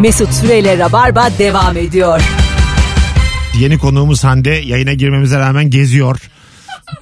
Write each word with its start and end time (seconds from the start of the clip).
Mesut 0.00 0.32
Süreyle 0.34 0.78
Rabarba 0.78 1.28
devam 1.38 1.76
ediyor. 1.76 2.20
Yeni 3.60 3.78
konuğumuz 3.78 4.24
Hande 4.24 4.50
yayına 4.50 4.92
girmemize 4.92 5.38
rağmen 5.38 5.70
geziyor. 5.70 6.20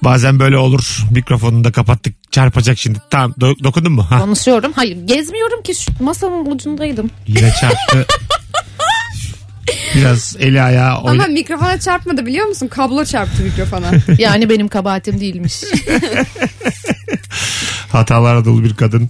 Bazen 0.03 0.39
böyle 0.39 0.57
olur. 0.57 1.03
Mikrofonunu 1.11 1.63
da 1.63 1.71
kapattık. 1.71 2.31
Çarpacak 2.31 2.77
şimdi. 2.77 2.99
Tamam 3.09 3.33
do- 3.39 3.63
dokundun 3.63 3.91
mu? 3.91 4.05
Ha, 4.11 4.19
Konuşuyorum. 4.19 4.71
Hayır 4.75 4.97
gezmiyorum 5.05 5.61
ki 5.63 5.75
şu 5.75 5.91
masanın 6.03 6.45
ucundaydım. 6.51 7.09
yine 7.27 7.53
çarptı. 7.61 8.05
Biraz 9.95 10.35
eli 10.39 10.61
ayağı 10.61 11.01
oyna. 11.01 11.23
Ama 11.23 11.33
mikrofona 11.33 11.79
çarpmadı 11.79 12.25
biliyor 12.25 12.45
musun? 12.45 12.67
Kablo 12.67 13.05
çarptı 13.05 13.43
mikrofona. 13.43 13.91
Yani 14.17 14.49
benim 14.49 14.67
kabahatim 14.67 15.19
değilmiş. 15.19 15.53
Hatalara 17.95 18.45
dolu 18.45 18.63
bir 18.63 18.75
kadın. 18.75 19.09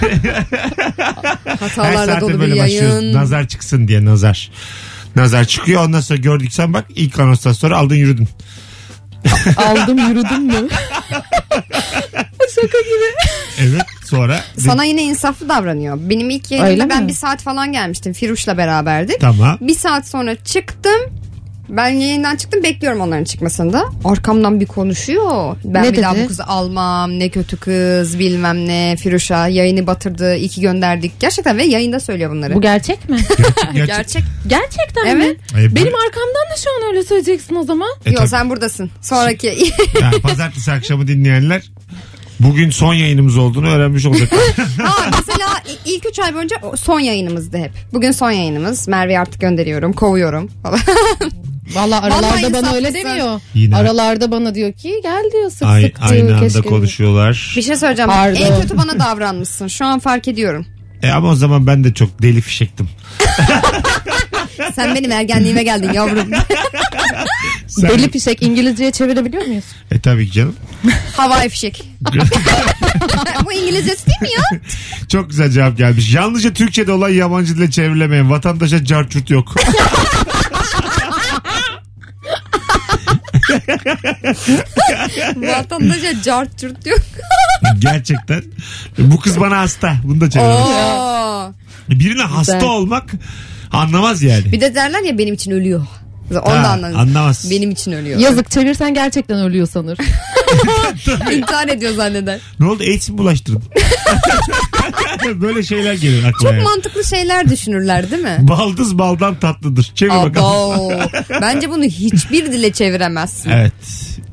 Her 0.00 1.56
Hatalarla 1.56 2.06
saatte 2.06 2.20
dolu 2.20 2.32
bir 2.32 2.38
böyle 2.38 2.60
başlıyoruz. 2.60 3.02
yayın. 3.02 3.14
Nazar 3.16 3.48
çıksın 3.48 3.88
diye 3.88 4.04
nazar. 4.04 4.50
Nazar 5.16 5.44
çıkıyor 5.44 5.84
ondan 5.84 6.00
sonra 6.00 6.18
gördük 6.18 6.52
sen 6.52 6.72
bak 6.72 6.84
ilk 6.88 7.18
anonstan 7.20 7.52
sonra 7.52 7.76
aldın 7.78 7.94
yürüdün. 7.94 8.28
Aldım 9.56 9.98
yürüdüm 9.98 10.42
mü? 10.46 10.54
Şaka 12.54 12.78
gibi. 12.78 13.32
Evet 13.60 13.82
sonra. 14.04 14.40
Sana 14.58 14.84
yine 14.84 15.02
insaflı 15.02 15.48
davranıyor. 15.48 15.98
Benim 16.00 16.30
ilk 16.30 16.52
Öyle 16.52 16.62
yayınımda 16.62 16.90
ben 16.94 17.02
mi? 17.02 17.08
bir 17.08 17.14
saat 17.14 17.42
falan 17.42 17.72
gelmiştim. 17.72 18.12
Firuş'la 18.12 18.56
beraberdik. 18.58 19.20
Tamam. 19.20 19.58
Bir 19.60 19.74
saat 19.74 20.08
sonra 20.08 20.36
çıktım. 20.36 21.00
Ben 21.76 21.88
yayından 21.88 22.36
çıktım 22.36 22.62
bekliyorum 22.62 23.00
onların 23.00 23.24
çıkmasını 23.24 23.72
da. 23.72 23.84
Arkamdan 24.04 24.60
bir 24.60 24.66
konuşuyor. 24.66 25.56
Ben 25.64 25.82
Ne 25.84 25.92
bir 25.92 26.02
daha 26.02 26.14
dedi? 26.14 26.24
bu 26.24 26.28
kızı 26.28 26.44
almam. 26.46 27.18
Ne 27.18 27.28
kötü 27.28 27.56
kız 27.56 28.18
bilmem 28.18 28.68
ne. 28.68 28.96
Firuş'a 29.00 29.48
yayını 29.48 29.86
batırdı. 29.86 30.36
İyi 30.36 30.48
ki 30.48 30.60
gönderdik. 30.60 31.12
Gerçekten 31.20 31.58
ve 31.58 31.64
yayında 31.64 32.00
söylüyor 32.00 32.30
bunları. 32.30 32.54
Bu 32.54 32.60
gerçek 32.60 33.08
mi? 33.08 33.16
Gerçek. 33.74 33.86
Gerçek. 33.96 34.22
Gerçekten 34.46 35.06
Evet. 35.06 35.38
mi? 35.54 35.60
E, 35.62 35.74
Benim 35.74 35.94
arkamdan 35.94 36.46
da 36.52 36.56
şu 36.56 36.70
an 36.70 36.90
öyle 36.90 37.02
söyleyeceksin 37.04 37.54
o 37.56 37.62
zaman. 37.62 37.88
E, 38.06 38.10
Yok 38.10 38.18
tabii. 38.18 38.28
sen 38.28 38.50
buradasın. 38.50 38.90
Sonraki 39.00 39.46
Yani 40.00 40.20
pazartesi 40.22 40.72
akşamı 40.72 41.08
dinleyenler 41.08 41.62
bugün 42.40 42.70
son 42.70 42.94
yayınımız 42.94 43.38
olduğunu 43.38 43.68
öğrenmiş 43.68 44.06
olacaklar. 44.06 44.40
Ha 44.82 45.10
mesela 45.10 45.48
ilk 45.84 46.06
3 46.06 46.18
ay 46.18 46.34
boyunca 46.34 46.56
son 46.76 47.00
yayınımızdı 47.00 47.58
hep. 47.58 47.70
Bugün 47.92 48.10
son 48.10 48.30
yayınımız. 48.30 48.88
Merve'yi 48.88 49.18
artık 49.18 49.40
gönderiyorum, 49.40 49.92
kovuyorum 49.92 50.50
falan. 50.62 50.80
Valla 51.74 52.02
aralarda 52.02 52.52
bana 52.52 52.72
öyle 52.74 52.94
demiyor. 52.94 53.40
Yine- 53.54 53.76
Aralarda 53.76 54.30
bana 54.30 54.54
diyor 54.54 54.72
ki 54.72 55.00
gel 55.02 55.30
diyor 55.32 55.50
sık 55.50 55.62
Ay- 55.62 55.82
sık 55.82 55.96
diyor. 55.98 56.10
aynı 56.10 56.34
anda 56.36 56.40
keşke 56.40 56.62
diyor. 56.62 56.74
konuşuyorlar. 56.74 57.52
bir 57.56 57.62
şey 57.62 57.76
söyleyeceğim. 57.76 58.10
Pardon. 58.10 58.40
En 58.40 58.60
kötü 58.62 58.76
bana 58.78 58.98
davranmışsın. 58.98 59.68
Şu 59.68 59.84
an 59.84 59.98
fark 59.98 60.28
ediyorum. 60.28 60.66
E 61.02 61.10
ama 61.10 61.28
o 61.28 61.34
zaman 61.34 61.66
ben 61.66 61.84
de 61.84 61.94
çok 61.94 62.22
deli 62.22 62.40
fişektim. 62.40 62.88
Sen 64.76 64.94
benim 64.94 65.12
ergenliğime 65.12 65.62
geldin 65.62 65.92
yavrum. 65.92 66.30
Sen- 67.66 67.90
Deli 67.90 68.10
fişek 68.10 68.42
İngilizceye 68.42 68.90
çevirebiliyor 68.90 69.44
muyuz? 69.46 69.64
E 69.90 70.00
tabii 70.00 70.26
ki 70.26 70.32
canım. 70.32 70.56
Havai 71.16 71.48
fişek. 71.48 71.82
Bu 73.44 73.52
İngilizcesi 73.52 74.06
değil 74.06 74.20
mi 74.22 74.28
ya? 74.36 74.60
Çok 75.08 75.30
güzel 75.30 75.50
cevap 75.50 75.76
gelmiş. 75.78 76.14
Yalnızca 76.14 76.52
Türkçe'de 76.52 76.92
olan 76.92 77.08
yabancı 77.08 77.56
dile 77.56 77.70
çevrilemeyen 77.70 78.30
vatandaşa 78.30 78.84
carçurt 78.84 79.30
yok. 79.30 79.54
Vatandaşa 85.36 86.22
cart 86.22 86.58
cürt 86.58 86.84
diyor. 86.84 86.98
Gerçekten. 87.78 88.42
Bu 88.98 89.20
kız 89.20 89.40
bana 89.40 89.58
hasta. 89.58 89.96
Bunu 90.04 90.20
da 90.20 90.30
çeviremez. 90.30 90.58
Oo. 90.98 91.52
Birine 91.88 92.22
hasta 92.22 92.54
Güzel. 92.54 92.68
olmak 92.68 93.10
anlamaz 93.72 94.22
yani. 94.22 94.52
Bir 94.52 94.60
de 94.60 94.74
derler 94.74 95.02
ya 95.02 95.18
benim 95.18 95.34
için 95.34 95.50
ölüyor. 95.50 95.86
Onu 96.30 96.54
Ha, 96.54 96.78
anlamaz. 96.96 97.50
Benim 97.50 97.70
için 97.70 97.92
ölüyor. 97.92 98.20
Yazık 98.20 98.50
çevirsen 98.50 98.94
gerçekten 98.94 99.38
ölüyor 99.38 99.68
sanır. 99.68 99.98
İntihar 101.32 101.68
ediyor 101.68 101.94
zanneder. 101.94 102.40
Ne 102.60 102.66
oldu? 102.66 102.82
AIDS 102.82 103.10
mi 103.10 103.18
bulaştırdın? 103.18 103.62
Böyle 105.40 105.62
şeyler 105.62 105.94
gelir 105.94 106.18
aklıma. 106.18 106.32
Çok 106.38 106.52
yani. 106.52 106.62
mantıklı 106.62 107.04
şeyler 107.04 107.50
düşünürler 107.50 108.10
değil 108.10 108.22
mi? 108.22 108.36
Baldız 108.40 108.98
baldan 108.98 109.34
tatlıdır. 109.34 109.92
Çevir 109.94 110.10
bakalım. 110.10 110.46
Abo. 110.46 110.92
Bence 111.40 111.70
bunu 111.70 111.84
hiçbir 111.84 112.52
dile 112.52 112.72
çeviremezsin. 112.72 113.50
Evet. 113.50 113.72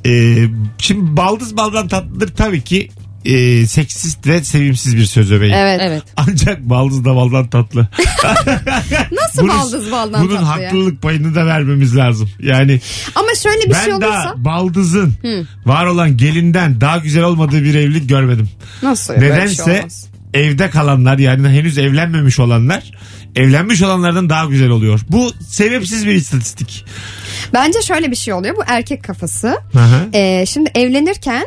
Ee, 0.06 0.46
şimdi 0.78 1.18
baldız 1.18 1.58
baldan 1.58 1.88
tatlıdır 1.88 2.36
tabii 2.36 2.62
ki 2.62 2.90
e, 3.26 3.68
seksist 3.68 4.28
ve 4.28 4.44
sevimsiz 4.44 4.96
bir 4.98 5.06
söz 5.06 5.32
öbeği. 5.32 5.54
Evet. 5.56 5.80
evet. 5.84 6.04
Ancak 6.18 6.62
baldız 6.62 7.06
da 7.06 7.16
baldan 7.16 7.48
tatlı. 7.48 7.88
Nasıl 9.12 9.42
Bunun- 9.42 9.50
baldız 9.60 9.92
baldan 9.92 10.22
Bunun 10.28 10.38
tatlı 10.38 10.62
ya? 10.62 10.68
haklılık 10.68 11.02
payını 11.02 11.36
da 11.36 11.46
vermemiz 11.46 11.96
lazım. 11.96 12.30
Yani 12.40 12.82
Ama 13.16 13.28
şöyle 13.44 13.62
bir 13.66 13.74
ben 13.74 13.84
şey 13.84 13.94
olursa 13.94 14.10
daha 14.10 14.46
baldızın 14.46 15.14
var 15.66 15.86
olan 15.86 16.18
gelinden 16.18 16.82
daha 16.82 16.98
güzel 16.98 17.24
olmadığı 17.24 17.64
bir 17.64 17.76
evlilik 17.76 18.10
görmedim. 18.10 18.50
nasıl 18.84 19.14
şey 19.14 19.24
Nedense 19.24 19.64
olmaz? 19.80 20.08
evde 20.34 20.70
kalanlar 20.70 21.18
yani 21.18 21.50
henüz 21.50 21.78
evlenmemiş 21.78 22.40
olanlar 22.40 22.92
evlenmiş 23.36 23.82
olanlardan 23.82 24.30
daha 24.30 24.46
güzel 24.46 24.70
oluyor. 24.70 25.00
Bu 25.10 25.32
sebepsiz 25.48 26.06
bir 26.06 26.12
istatistik. 26.14 26.86
Bence 27.54 27.82
şöyle 27.82 28.12
bir 28.12 28.16
şey 28.16 28.34
oluyor. 28.34 28.56
Bu 28.56 28.62
erkek 28.68 29.04
kafası. 29.04 29.48
Hı 29.74 29.80
hı. 29.80 30.10
Ee, 30.14 30.46
şimdi 30.46 30.72
evlenirken 30.76 31.46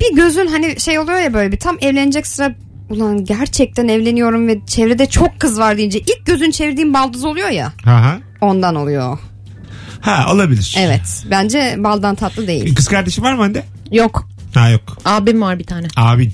bir 0.00 0.16
gözün 0.16 0.46
hani 0.46 0.80
şey 0.80 0.98
oluyor 0.98 1.18
ya 1.18 1.34
böyle 1.34 1.52
bir 1.52 1.58
tam 1.58 1.76
evlenecek 1.80 2.26
sıra 2.26 2.54
ulan 2.90 3.24
gerçekten 3.24 3.88
evleniyorum 3.88 4.48
ve 4.48 4.58
çevrede 4.66 5.06
çok 5.06 5.40
kız 5.40 5.58
var 5.58 5.76
deyince 5.76 5.98
ilk 5.98 6.26
gözün 6.26 6.50
çevirdiğin 6.50 6.94
baldız 6.94 7.24
oluyor 7.24 7.48
ya 7.48 7.72
Hı 7.84 7.96
hı. 7.96 8.18
ondan 8.40 8.74
oluyor. 8.74 9.18
Ha 10.00 10.26
olabilir. 10.32 10.74
Evet 10.78 11.24
bence 11.30 11.74
baldan 11.78 12.14
tatlı 12.14 12.46
değil. 12.46 12.74
Kız 12.74 12.88
kardeşin 12.88 13.22
var 13.22 13.34
mı 13.34 13.42
Hande? 13.42 13.64
Yok. 13.92 14.28
Ha 14.54 14.68
yok. 14.68 14.82
Abim 15.04 15.40
var 15.42 15.58
bir 15.58 15.64
tane. 15.64 15.86
Abin. 15.96 16.32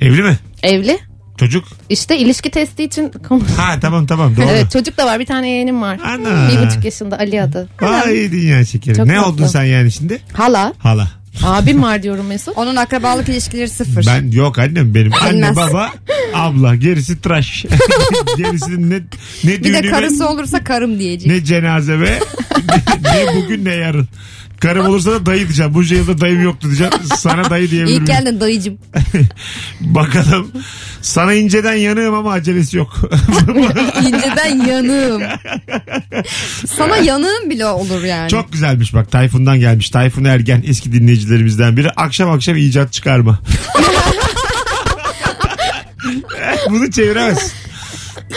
Evli 0.00 0.22
mi? 0.22 0.38
Evli. 0.62 0.98
Çocuk? 1.38 1.64
İşte 1.88 2.18
ilişki 2.18 2.50
testi 2.50 2.84
için 2.84 3.12
konu. 3.28 3.42
Ha 3.56 3.80
tamam 3.80 4.06
tamam 4.06 4.36
doğru. 4.36 4.44
Evet 4.50 4.70
çocuk 4.70 4.98
da 4.98 5.06
var 5.06 5.20
bir 5.20 5.26
tane 5.26 5.48
yeğenim 5.50 5.82
var. 5.82 5.98
Ana. 6.04 6.48
Bir 6.48 6.66
buçuk 6.66 6.84
yaşında 6.84 7.18
Ali 7.18 7.42
adı. 7.42 7.68
Vay 7.80 8.32
dünya 8.32 8.64
şekeri. 8.64 8.96
Çok 8.96 9.06
ne 9.06 9.18
mutlu. 9.18 9.30
oldun 9.32 9.46
sen 9.46 9.64
yani 9.64 9.92
şimdi? 9.92 10.20
Hala. 10.32 10.72
Hala. 10.78 11.08
Abim 11.42 11.82
var 11.82 12.02
diyorum 12.02 12.26
Mesut. 12.26 12.58
Onun 12.58 12.76
akrabalık 12.76 13.28
ilişkileri 13.28 13.68
sıfır. 13.68 14.06
Ben 14.06 14.30
yok 14.30 14.58
annem 14.58 14.94
benim. 14.94 15.12
Anne 15.14 15.32
Bilmez. 15.32 15.56
baba 15.56 15.90
abla 16.34 16.74
gerisi 16.74 17.20
tıraş. 17.20 17.64
Gerisinin 18.36 18.90
ne, 18.90 19.00
ne 19.44 19.64
bir 19.64 19.74
de 19.74 19.82
ve- 19.82 19.90
karısı 19.90 20.28
olursa 20.28 20.64
karım 20.64 20.98
diyecek. 20.98 21.26
ne 21.32 21.44
cenaze 21.44 22.00
ve 22.00 22.10
ne, 23.02 23.26
ne 23.26 23.36
bugün 23.36 23.64
ne 23.64 23.74
yarın. 23.74 24.08
Karım 24.62 24.86
olursa 24.86 25.10
da 25.10 25.26
dayı 25.26 25.40
diyeceğim. 25.40 25.74
Bu 25.74 25.82
yılda 25.82 26.20
dayım 26.20 26.42
yoktu 26.42 26.68
diyeceğim. 26.68 26.92
Sana 27.16 27.50
dayı 27.50 27.70
diyebilirim. 27.70 28.02
İlk 28.02 28.06
geldin 28.06 28.40
dayıcım. 28.40 28.78
Bakalım. 29.80 30.52
Sana 31.00 31.34
inceden 31.34 31.74
yanığım 31.74 32.14
ama 32.14 32.32
acelesi 32.32 32.76
yok. 32.76 32.96
İnceden 34.00 34.66
yanığım. 34.66 35.22
Sana 36.76 36.96
yanığım 36.96 37.50
bile 37.50 37.66
olur 37.66 38.02
yani. 38.02 38.28
Çok 38.28 38.52
güzelmiş 38.52 38.94
bak 38.94 39.10
Tayfun'dan 39.10 39.60
gelmiş. 39.60 39.90
Tayfun 39.90 40.24
Ergen 40.24 40.64
eski 40.66 40.92
dinleyicilerimizden 40.92 41.76
biri. 41.76 41.90
Akşam 41.90 42.30
akşam 42.30 42.56
icat 42.56 42.92
çıkarma. 42.92 43.38
Bunu 46.70 46.90
çeviremez. 46.90 47.54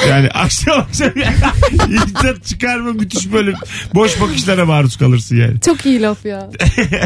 Yani 0.10 0.30
akşam 0.30 0.80
akşam 0.80 1.10
icat 2.10 2.46
çıkarma 2.46 2.94
müthiş 2.94 3.32
böyle 3.34 3.54
boş 3.94 4.22
bakışlara 4.22 4.66
maruz 4.66 4.98
kalırsın 4.98 5.36
yani. 5.36 5.62
Çok 5.62 5.86
iyi 5.86 6.02
laf 6.02 6.26
ya. 6.26 6.50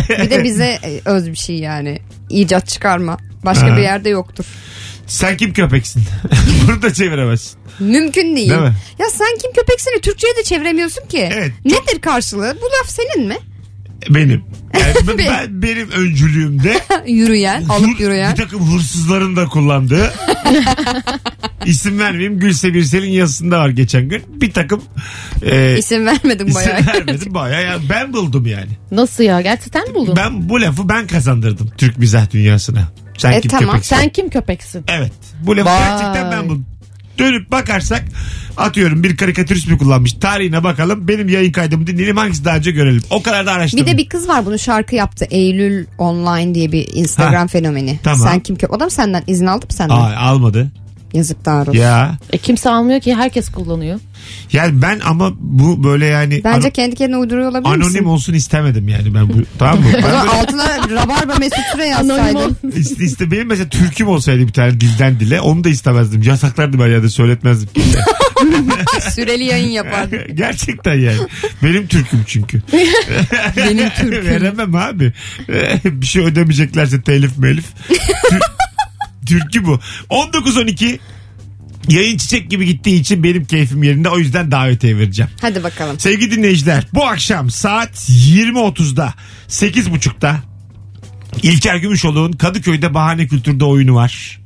Bir 0.10 0.30
de 0.30 0.44
bize 0.44 0.80
e, 0.84 1.02
öz 1.06 1.28
bir 1.32 1.36
şey 1.36 1.56
yani. 1.56 2.00
İcat 2.30 2.68
çıkarma. 2.68 3.18
Başka 3.46 3.72
Ha. 3.72 3.78
bir 3.78 3.82
yerde 3.82 4.10
yoktur. 4.10 4.46
Sen 5.08 5.38
kim 5.38 5.54
köpeksin? 5.54 6.04
Bunu 6.68 6.82
da 6.82 6.94
çeviremezsin. 6.94 7.60
Mümkün 7.80 8.36
değil. 8.36 8.50
Değil 8.50 8.62
mi? 8.62 8.74
Ya 9.00 9.06
sen 9.12 9.38
kim 9.42 9.54
köpeksini 9.54 10.02
Türkçe'ye 10.02 10.36
de 10.36 10.44
çeviremiyorsun 10.44 11.08
ki. 11.08 11.30
Evet. 11.34 11.52
Nedir 11.66 12.02
karşılığı? 12.02 12.58
Bu 12.62 12.66
laf 12.66 12.90
senin 12.90 13.28
mi? 13.28 13.38
Benim. 14.10 14.44
Yani 14.80 15.08
ben, 15.08 15.18
ben- 15.18 15.62
benim 15.62 15.92
öncülüğümde 15.92 16.80
Yürüyen, 17.08 17.62
hur- 17.64 17.72
alıp 17.72 18.00
yürüyen. 18.00 18.32
bir 18.32 18.38
takım 18.38 18.74
hırsızların 18.74 19.36
da 19.36 19.46
kullandığı 19.46 20.14
isim 21.66 22.00
vermeyeyim 22.00 22.40
Gülse 22.40 22.74
Birsel'in 22.74 23.10
yazısında 23.12 23.60
var 23.60 23.70
geçen 23.70 24.10
gün. 24.10 24.24
Bir 24.42 24.52
takım 24.54 24.82
e, 25.46 25.78
İsim 25.78 26.06
vermedim 26.06 26.48
isim 26.48 26.56
bayağı. 26.62 26.88
vermedim 26.88 27.34
bayağı. 27.34 27.64
Yani 27.64 27.84
ben 27.90 28.14
buldum 28.14 28.46
yani. 28.48 28.70
Nasıl 28.92 29.24
ya? 29.24 29.42
Gerçekten 29.42 29.88
mi 29.90 29.96
buldun? 29.96 30.16
Ben 30.16 30.50
bu 30.50 30.62
lafı 30.62 30.90
ben 30.90 31.08
kazandırdım 31.08 31.70
Türk 31.78 31.98
mizah 31.98 32.32
dünyasına. 32.32 32.88
Sen 33.18 33.32
E, 33.32 33.42
kim 33.42 33.52
tamam. 33.52 33.70
köpeksin? 33.70 33.96
Sen 33.96 34.10
kim 34.10 34.30
köpeksin? 34.30 34.84
Evet. 34.88 35.12
Bu 35.42 35.58
lafı 35.58 35.70
Vay. 35.70 35.80
gerçekten 35.90 36.32
ben 36.32 36.50
buldum. 36.50 36.66
Dönüp 37.20 37.52
bakarsak 37.52 38.04
atıyorum 38.58 39.04
bir 39.04 39.18
karikatürist 39.18 39.68
mi 39.68 39.78
kullanmış 39.78 40.14
tarihine 40.14 40.64
bakalım 40.64 41.08
benim 41.08 41.30
yayın 41.30 41.52
kaydımı 41.52 41.88
dinleyelim 41.88 42.18
hangisi 42.18 42.46
daha 42.46 42.56
önce 42.58 42.72
görelim 42.72 43.02
o 43.10 43.22
kadar 43.24 43.46
da 43.46 43.52
araştırdım. 43.52 43.86
Bir 43.86 43.92
de 43.92 43.98
bir 43.98 44.10
kız 44.10 44.28
var 44.28 44.46
bunu 44.46 44.60
şarkı 44.60 44.96
yaptı. 44.96 45.26
Eylül 45.30 45.86
Online 45.98 46.56
diye 46.56 46.72
bir 46.72 46.88
Instagram 46.94 47.42
Ha. 47.42 47.48
fenomeni. 47.48 48.00
Tamam. 48.04 48.28
Sen 48.28 48.40
kim 48.40 48.56
köpek? 48.56 48.76
O 48.76 48.80
da 48.80 48.86
mı 48.86 48.92
senden 48.92 49.24
izin 49.28 49.46
aldı 49.46 49.66
mı 49.66 49.74
senden? 49.74 49.96
Aa, 49.96 50.16
almadı. 50.18 50.72
Yazıklar 51.14 51.68
olsun. 51.68 51.80
Ya. 51.80 52.18
E 52.34 52.38
kimse 52.38 52.70
almıyor 52.70 53.00
ki 53.02 53.16
herkes 53.16 53.50
kullanıyor. 53.50 54.00
Yani 54.54 54.82
ben 54.82 55.00
ama 55.06 55.32
bu 55.40 55.84
böyle 55.84 56.06
yani 56.06 56.42
Bence 56.44 56.68
ano- 56.68 56.72
kendi 56.74 56.96
kendine 56.96 57.18
uyduruyor 57.18 57.50
olabilir 57.52 57.70
anonim 57.70 57.86
misin? 57.88 58.04
olsun 58.06 58.34
istemedim 58.34 58.88
yani 58.90 59.14
ben 59.14 59.30
bu. 59.30 59.34
tamam 59.60 59.80
mı? 59.80 59.86
Ben 59.94 60.04
böyle 60.04 60.16
altına 60.16 60.78
rabarba 60.90 61.36
mesut 61.40 61.60
süre 61.74 61.86
yazsaydın. 61.86 62.58
iste, 62.76 63.04
iste, 63.04 63.32
benim 63.32 63.48
mesela 63.48 63.70
türküm 63.70 64.08
olsaydı 64.08 64.48
bir 64.48 64.54
tane 64.54 64.72
dilden 64.82 65.20
dile 65.20 65.42
onu 65.42 65.64
da 65.64 65.70
istemezdim. 65.70 66.22
Yasaklardım 66.22 66.80
ben 66.80 66.88
ya 66.88 67.04
da 67.04 67.10
söyletmezdim. 67.10 67.70
Süreli 69.12 69.44
yayın 69.44 69.70
yapardın. 69.70 70.20
Gerçekten 70.36 70.94
yani. 71.00 71.18
Benim 71.64 71.88
türküm 71.88 72.24
çünkü. 72.28 72.62
Benim 73.58 73.90
Türk'üm. 73.90 74.26
Veremem 74.26 74.76
abi. 74.76 75.14
bir 75.86 76.06
şey 76.06 76.24
ödemeyeceklerse 76.26 77.02
telif 77.02 77.38
melif. 77.38 77.66
Tür- 78.30 78.40
Türkü 79.30 79.66
bu. 79.66 79.80
19-12 80.10 81.00
yayın 81.88 82.18
çiçek 82.18 82.50
gibi 82.50 82.66
gittiği 82.66 83.00
için 83.00 83.24
benim 83.24 83.46
keyfim 83.46 83.84
yerinde. 83.84 84.10
O 84.10 84.20
yüzden 84.20 84.52
davetiye 84.52 84.98
vereceğim. 84.98 85.32
Hadi 85.42 85.64
bakalım. 85.64 86.00
Sevgili 86.00 86.32
dinleyiciler 86.32 86.84
bu 86.94 87.06
akşam 87.06 87.50
saat 87.50 88.10
20.30'da 88.10 89.14
8.30'da 89.48 90.38
İlker 91.44 91.76
Gümüşoğlu'nun 91.76 92.32
Kadıköy'de 92.32 92.94
Bahane 92.94 93.28
Kültür'de 93.28 93.66
oyunu 93.66 93.96
var. 93.96 94.40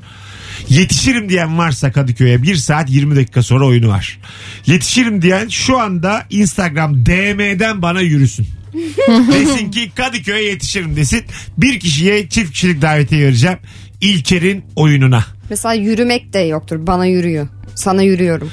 Yetişirim 0.70 1.30
diyen 1.30 1.58
varsa 1.58 1.92
Kadıköy'e 1.92 2.44
1 2.44 2.56
saat 2.56 2.90
20 2.90 3.16
dakika 3.16 3.44
sonra 3.44 3.66
oyunu 3.66 3.88
var. 3.88 4.20
Yetişirim 4.66 5.22
diyen 5.22 5.48
şu 5.48 5.80
anda 5.80 6.26
Instagram 6.30 7.06
DM'den 7.06 7.82
bana 7.82 8.02
yürüsün. 8.02 8.48
desin 9.08 9.72
ki 9.72 9.92
Kadıköy'e 9.96 10.44
yetişirim 10.44 10.96
desin. 10.96 11.24
Bir 11.58 11.80
kişiye 11.80 12.30
çift 12.30 12.52
kişilik 12.52 12.82
davetiye 12.82 13.26
vereceğim. 13.26 13.58
İlker'in 14.04 14.64
oyununa. 14.76 15.24
Mesela 15.50 15.74
yürümek 15.74 16.34
de 16.34 16.40
yoktur. 16.40 16.88
Bana 16.88 17.06
yürüyor. 17.06 17.48
Sana 17.76 18.02
yürüyorum. 18.02 18.52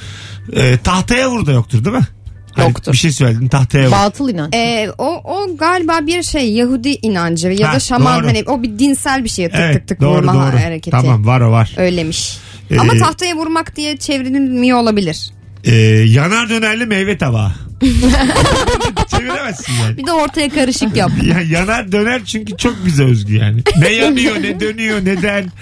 Ee, 0.57 0.79
tahtaya 0.85 1.31
vur 1.31 1.47
da 1.47 1.53
yoktur 1.53 1.85
değil 1.85 1.97
mi? 1.97 2.03
Hani 2.53 2.69
Yoktur. 2.69 2.93
bir 2.93 2.97
şey 2.97 3.13
söyledin 3.13 3.49
tahtaya 3.49 3.87
vur. 3.87 3.93
Batıl 3.93 4.29
inanç. 4.29 4.55
Ee, 4.55 4.89
o, 4.99 5.05
o 5.25 5.57
galiba 5.57 6.07
bir 6.07 6.23
şey 6.23 6.53
Yahudi 6.53 6.89
inancı 7.03 7.49
ya 7.49 7.69
Ha, 7.71 7.75
da 7.75 7.81
şaman 7.81 8.19
doğru. 8.21 8.27
hani 8.29 8.45
o 8.47 8.63
bir 8.63 8.79
dinsel 8.79 9.25
bir 9.25 9.29
şey 9.29 9.47
tık 9.49 9.57
Evet 9.61 9.75
tık 9.75 9.89
tık 9.89 10.01
doğru 10.01 10.19
vurma 10.19 10.35
doğru. 10.35 10.61
hareketi. 10.65 10.91
Tamam 10.91 11.27
var 11.27 11.41
o 11.41 11.51
var. 11.51 11.75
Öylemiş. 11.77 12.39
Ee, 12.71 12.79
Ama 12.79 12.93
tahtaya 12.95 13.37
vurmak 13.37 13.77
diye 13.77 13.97
çevrilmiyor 13.97 14.79
olabilir. 14.79 15.31
Ee, 15.65 15.75
yanar 16.07 16.49
dönerli 16.49 16.87
meyve 16.87 17.19
tabağı. 17.19 17.53
Çeviremezsin 19.21 19.73
yani. 19.83 19.97
Bir 19.97 20.07
de 20.07 20.13
ortaya 20.13 20.49
karışık 20.49 20.97
yap. 20.97 21.11
Ya, 21.25 21.41
yanar 21.41 21.93
döner 21.93 22.25
çünkü 22.25 22.57
çok 22.57 22.87
bize 22.87 23.05
özgü 23.05 23.37
yani. 23.37 23.63
Ne 23.79 23.89
yanıyor 23.89 24.43
ne 24.43 24.61
dönüyor 24.61 25.05
neden. 25.05 25.53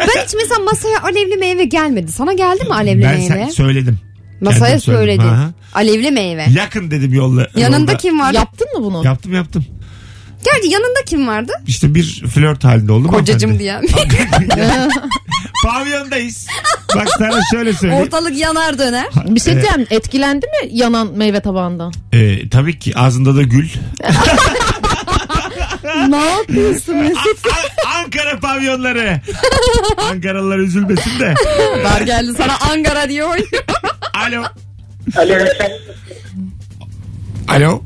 ben 0.00 0.22
hiç 0.24 0.34
mesela 0.34 0.58
masaya 0.64 1.02
alevli 1.02 1.36
meyve 1.36 1.64
gelmedi. 1.64 2.12
Sana 2.12 2.32
geldi 2.32 2.64
mi 2.64 2.74
alevli 2.74 3.02
ben 3.02 3.18
meyve? 3.18 3.28
sen 3.28 3.48
söyledim. 3.48 3.98
Masaya 4.40 4.64
Kendim 4.64 4.80
söyledim. 4.80 5.30
Alevli 5.74 6.10
meyve. 6.10 6.46
Yakın 6.56 6.90
dedim 6.90 7.14
yolla. 7.14 7.48
Yanında 7.56 7.78
yolda. 7.78 7.96
kim 7.96 8.20
vardı? 8.20 8.36
Yaptın 8.36 8.68
mı 8.78 8.84
bunu? 8.84 9.04
Yaptım 9.04 9.32
yaptım. 9.34 9.64
Gerçi 10.44 10.68
yanında 10.68 11.04
kim 11.06 11.28
vardı? 11.28 11.52
İşte 11.66 11.94
bir 11.94 12.24
flört 12.34 12.64
halinde 12.64 12.92
oldum. 12.92 13.10
Kocacım 13.10 13.58
diye. 13.58 13.80
Pavyondayız. 15.64 16.46
Bak 16.96 17.08
sana 17.18 17.40
şöyle 17.50 17.72
söyleyeyim. 17.72 18.02
Ortalık 18.02 18.38
yanar 18.38 18.78
döner. 18.78 19.06
Bir 19.26 19.40
şey 19.40 19.52
diyeceğim. 19.54 19.86
Etkilendi 19.90 20.46
mi 20.46 20.68
yanan 20.72 21.12
meyve 21.16 21.40
tabağından? 21.40 21.92
Ee, 22.12 22.48
tabii 22.48 22.78
ki 22.78 22.98
ağzında 22.98 23.36
da 23.36 23.42
gül. 23.42 23.68
ne 26.08 26.16
yapıyorsun 26.30 26.96
Mesut? 26.96 27.46
An- 27.46 28.02
Ankara 28.04 28.40
pavyonları. 28.40 29.20
Ankaralılar 30.10 30.58
üzülmesin 30.58 31.20
de. 31.20 31.34
Dar 31.84 32.00
geldi 32.00 32.32
sana 32.36 32.52
Ankara 32.72 33.08
diyor. 33.08 33.28
Alo. 34.14 34.42
Alo, 35.16 35.34
akşamlar. 35.34 35.72
Alo. 37.48 37.82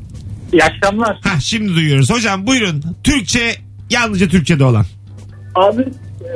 İyi 0.53 0.63
akşamlar. 0.63 1.19
Ha 1.23 1.39
şimdi 1.39 1.75
duyuyoruz. 1.75 2.09
Hocam 2.09 2.47
buyurun. 2.47 2.83
Türkçe 3.03 3.55
yalnızca 3.89 4.27
Türkçe'de 4.27 4.63
olan. 4.63 4.85
Abi 5.55 5.81
e, 6.21 6.29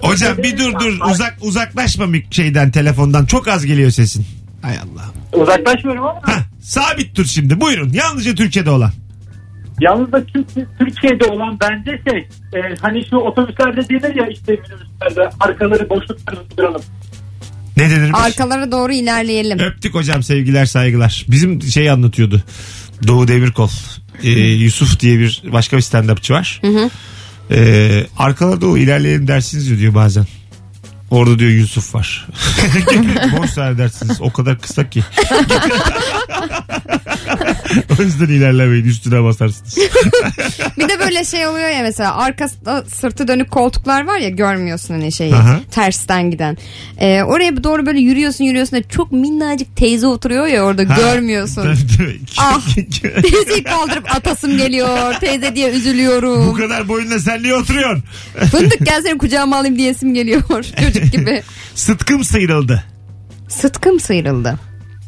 Hocam 0.00 0.38
bir 0.38 0.58
dur 0.58 0.72
dur 0.80 1.00
uzak 1.10 1.36
uzaklaşma 1.40 2.04
mik- 2.04 2.34
şeyden 2.34 2.70
telefondan 2.70 3.26
çok 3.26 3.48
az 3.48 3.66
geliyor 3.66 3.90
sesin. 3.90 4.26
Hay 4.62 4.74
Allah. 4.78 5.04
Uzaklaşmıyorum 5.42 6.04
ama 6.04 6.20
Ha, 6.22 6.36
sabit 6.62 7.16
dur 7.16 7.24
şimdi 7.24 7.60
buyurun 7.60 7.90
yalnızca 7.92 8.34
Türkçe'de 8.34 8.70
olan. 8.70 8.92
yalnız 9.80 10.12
da 10.12 10.24
Türk- 10.26 10.78
Türkiye'de 10.78 11.24
olan 11.24 11.58
bence 11.60 12.02
şey 12.10 12.18
e, 12.60 12.74
hani 12.80 13.04
şu 13.10 13.16
otobüslerde 13.16 13.88
denir 13.88 14.14
ya 14.14 14.26
işte 14.26 14.52
minibüslerde 14.52 15.30
arkaları 15.40 15.90
boşluk 15.90 16.18
duralım. 16.58 16.82
Ne 17.76 17.90
denirmiş? 17.90 18.20
Arkalara 18.20 18.72
doğru 18.72 18.92
ilerleyelim. 18.92 19.58
Öptük 19.58 19.94
hocam 19.94 20.22
sevgiler 20.22 20.66
saygılar. 20.66 21.24
Bizim 21.28 21.62
şey 21.62 21.90
anlatıyordu. 21.90 22.42
Doğu 23.06 23.28
Demirkol. 23.28 23.68
Ee, 24.22 24.28
Yusuf 24.30 25.00
diye 25.00 25.18
bir 25.18 25.42
başka 25.52 25.76
bir 25.76 25.82
stand-upçı 25.82 26.32
var. 26.32 26.60
Ee, 27.50 28.06
arkalara 28.18 28.60
doğru 28.60 28.78
ilerleyelim 28.78 29.28
dersiniz 29.28 29.78
diyor 29.78 29.94
bazen. 29.94 30.26
Orada 31.10 31.38
diyor 31.38 31.50
Yusuf 31.50 31.94
var. 31.94 32.28
Boş 33.38 33.58
ver 33.58 33.78
dersiniz. 33.78 34.20
O 34.20 34.32
kadar 34.32 34.58
kısa 34.58 34.90
ki. 34.90 35.04
o 37.98 38.02
yüzden 38.02 38.26
ilerlemeyin. 38.26 38.84
Üstüne 38.84 39.22
basarsınız. 39.22 39.76
Bir 40.78 40.88
de 40.88 40.98
böyle 41.00 41.24
şey 41.24 41.46
oluyor 41.46 41.68
ya 41.68 41.82
mesela 41.82 42.16
arkasında 42.16 42.84
sırtı 42.84 43.28
dönük 43.28 43.50
koltuklar 43.50 44.06
var 44.06 44.18
ya 44.18 44.28
görmüyorsun 44.28 44.94
hani 44.94 45.12
şeyi 45.12 45.34
Aha. 45.34 45.60
tersten 45.70 46.30
giden. 46.30 46.56
Ee, 46.98 47.22
oraya 47.22 47.64
doğru 47.64 47.86
böyle 47.86 48.00
yürüyorsun 48.00 48.44
yürüyorsun 48.44 48.78
da 48.78 48.88
çok 48.88 49.12
minnacık 49.12 49.76
teyze 49.76 50.06
oturuyor 50.06 50.46
ya 50.46 50.62
orada 50.62 50.82
Ha, 50.88 50.96
görmüyorsun. 50.96 51.64
Ah. 52.38 52.60
Teyzeyi 53.22 53.64
kaldırıp 53.64 54.16
atasım 54.16 54.56
geliyor 54.56 55.14
teyze 55.20 55.56
diye 55.56 55.72
Bu 55.72 55.76
üzülüyorum. 55.76 56.54
kadar 56.54 56.88
boyunda 56.88 57.18
sen 57.18 57.42
niye 57.42 57.54
oturuyorsun? 57.54 58.04
Fındık 58.50 58.86
gel 58.86 59.02
seni 59.02 59.18
kucağıma 59.18 59.56
alayım 59.56 59.78
diyesim 59.78 60.14
geliyor 60.14 60.42
çocuk 60.84 61.12
gibi. 61.12 61.42
Sıtkım 61.74 62.24
sıyrıldı. 62.24 62.84
Sıtkım 63.48 64.00
sıyrıldı. 64.00 64.58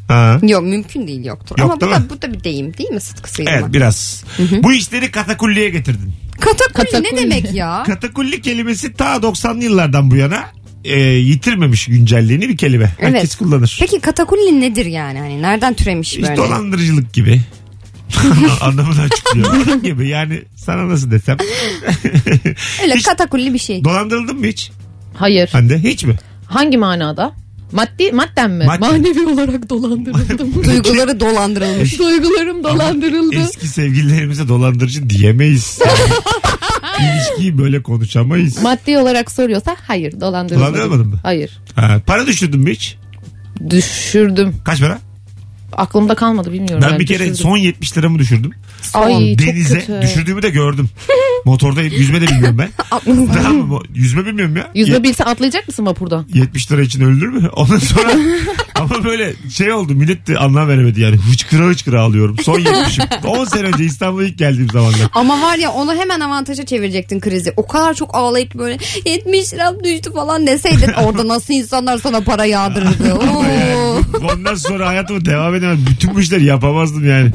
Ha. 0.07 0.39
Yok 0.43 0.63
mümkün 0.63 1.07
değil 1.07 1.25
yoktur. 1.25 1.55
Yok, 1.59 1.65
Ama 1.71 1.75
bu 1.75 1.81
değil 1.81 1.91
da, 1.91 1.99
mi? 1.99 2.05
bu 2.09 2.21
da 2.21 2.33
bir 2.33 2.43
deyim 2.43 2.77
değil 2.77 2.89
mi 2.89 2.99
sıtkı 3.01 3.31
sıyrılmak? 3.31 3.61
Evet 3.61 3.73
biraz. 3.73 4.23
Bu 4.63 4.73
işleri 4.73 5.11
katakulliye 5.11 5.69
getirdin. 5.69 6.13
Katakulli, 6.39 6.85
ne 6.85 6.91
Katakulli. 6.91 7.17
demek 7.31 7.53
ya? 7.53 7.83
Katakulli 7.87 8.41
kelimesi 8.41 8.93
ta 8.93 9.15
90'lı 9.15 9.63
yıllardan 9.63 10.11
bu 10.11 10.15
yana 10.15 10.45
e, 10.85 10.99
yitirmemiş 11.01 11.85
güncelliğini 11.85 12.49
bir 12.49 12.57
kelime. 12.57 12.91
Herkes 12.99 13.35
kullanır. 13.35 13.77
Peki 13.79 13.99
katakulli 13.99 14.61
nedir 14.61 14.85
yani? 14.85 15.19
Hani 15.19 15.41
nereden 15.41 15.73
türemiş 15.73 16.09
İşte 16.09 16.21
böyle? 16.23 16.35
dolandırıcılık 16.37 17.13
gibi. 17.13 17.41
Anlamını 18.61 19.01
açıklıyor. 19.01 19.47
Onun 19.67 19.83
gibi 19.83 20.07
yani 20.07 20.41
sana 20.55 20.89
nasıl 20.89 21.11
desem. 21.11 21.37
Öyle 22.83 22.95
Hiç- 22.95 23.05
katakulli 23.05 23.53
bir 23.53 23.59
şey. 23.59 23.83
Dolandırıldın 23.83 24.39
mı 24.39 24.45
hiç? 24.45 24.71
Hayır. 25.13 25.49
Hande 25.51 25.79
hiç 25.79 26.03
mi? 26.03 26.15
Hangi 26.45 26.77
manada? 26.77 27.31
Maddi 27.71 28.11
madden 28.11 28.51
mi? 28.51 28.65
Maddi. 28.65 28.79
Manevi 28.79 29.25
olarak 29.27 29.69
dolandırıldım. 29.69 30.63
Duyguları 30.63 31.19
dolandırılmış. 31.19 31.99
Duygularım 31.99 32.63
dolandırıldı. 32.63 33.35
Eski 33.35 33.67
sevgililerimize 33.67 34.47
dolandırıcı 34.47 35.09
diyemeyiz. 35.09 35.79
İlişkiyi 36.99 37.57
böyle 37.57 37.83
konuşamayız. 37.83 38.61
Maddi 38.61 38.97
olarak 38.97 39.31
soruyorsa 39.31 39.75
hayır 39.87 40.21
dolandırılmadım. 40.21 40.73
Dolandırılmadın 40.73 41.07
mı? 41.07 41.19
Hayır. 41.23 41.57
Ha, 41.75 42.01
para 42.07 42.27
düşürdün 42.27 42.59
mü 42.59 42.71
hiç? 42.71 42.97
Düşürdüm. 43.69 44.55
Kaç 44.65 44.79
para? 44.81 44.99
Aklımda 45.77 46.15
kalmadı 46.15 46.53
bilmiyorum. 46.53 46.85
Ben 46.91 46.99
bir 46.99 47.05
kere 47.05 47.19
düşürdüm. 47.19 47.35
son 47.35 47.57
70 47.57 47.97
liramı 47.97 48.19
düşürdüm. 48.19 48.51
Ay 48.93 49.37
çok 49.37 49.47
Denize 49.47 49.79
kötü. 49.79 50.01
düşürdüğümü 50.01 50.41
de 50.41 50.49
gördüm. 50.49 50.89
Motorda 51.45 51.81
yüzme 51.81 52.21
de 52.21 52.27
bilmiyorum 52.27 52.57
ben. 52.57 52.69
tamam 53.33 53.55
mı? 53.67 53.79
Yüzme 53.95 54.25
bilmiyorum 54.25 54.55
ya. 54.55 54.71
Yüzme 54.75 55.03
bilse 55.03 55.23
atlayacak 55.23 55.67
mısın 55.67 55.85
vapurdan? 55.85 56.25
70 56.33 56.71
lira 56.71 56.81
için 56.81 57.01
ölür 57.01 57.27
mü? 57.27 57.49
Ondan 57.53 57.79
sonra 57.79 58.09
ama 58.79 59.03
böyle 59.03 59.33
şey 59.53 59.71
oldu 59.73 59.93
millet 59.95 60.27
de 60.27 60.37
anlam 60.37 60.67
veremedi 60.67 61.01
yani. 61.01 61.15
Hıçkıra 61.15 61.63
hıçkıra 61.65 62.01
ağlıyorum. 62.01 62.37
Son 62.43 62.59
70'im. 62.59 63.27
10 63.27 63.45
sene 63.55 63.67
önce 63.67 63.83
İstanbul'a 63.83 64.23
ilk 64.23 64.37
geldiğim 64.37 64.69
zamanlar. 64.69 64.99
Ama 65.13 65.41
var 65.41 65.57
ya 65.57 65.71
onu 65.71 65.95
hemen 65.95 66.19
avantaja 66.19 66.65
çevirecektin 66.65 67.19
krizi. 67.19 67.53
O 67.57 67.67
kadar 67.67 67.93
çok 67.93 68.15
ağlayıp 68.15 68.55
böyle 68.55 68.77
70 69.05 69.53
liram 69.53 69.83
düştü 69.83 70.13
falan 70.13 70.47
deseydin 70.47 70.93
orada 71.03 71.27
nasıl 71.27 71.53
insanlar 71.53 71.97
sana 71.97 72.21
para 72.21 72.45
yağdırırdı. 72.45 73.13
Oo. 73.13 73.43
Yani 73.43 74.31
ondan 74.31 74.55
sonra 74.55 74.87
hayatıma 74.87 75.25
devam 75.25 75.55
edemem. 75.55 75.85
Bütün 75.89 76.15
bu 76.15 76.21
işleri 76.21 76.45
yapamazdım 76.45 77.09
yani. 77.09 77.31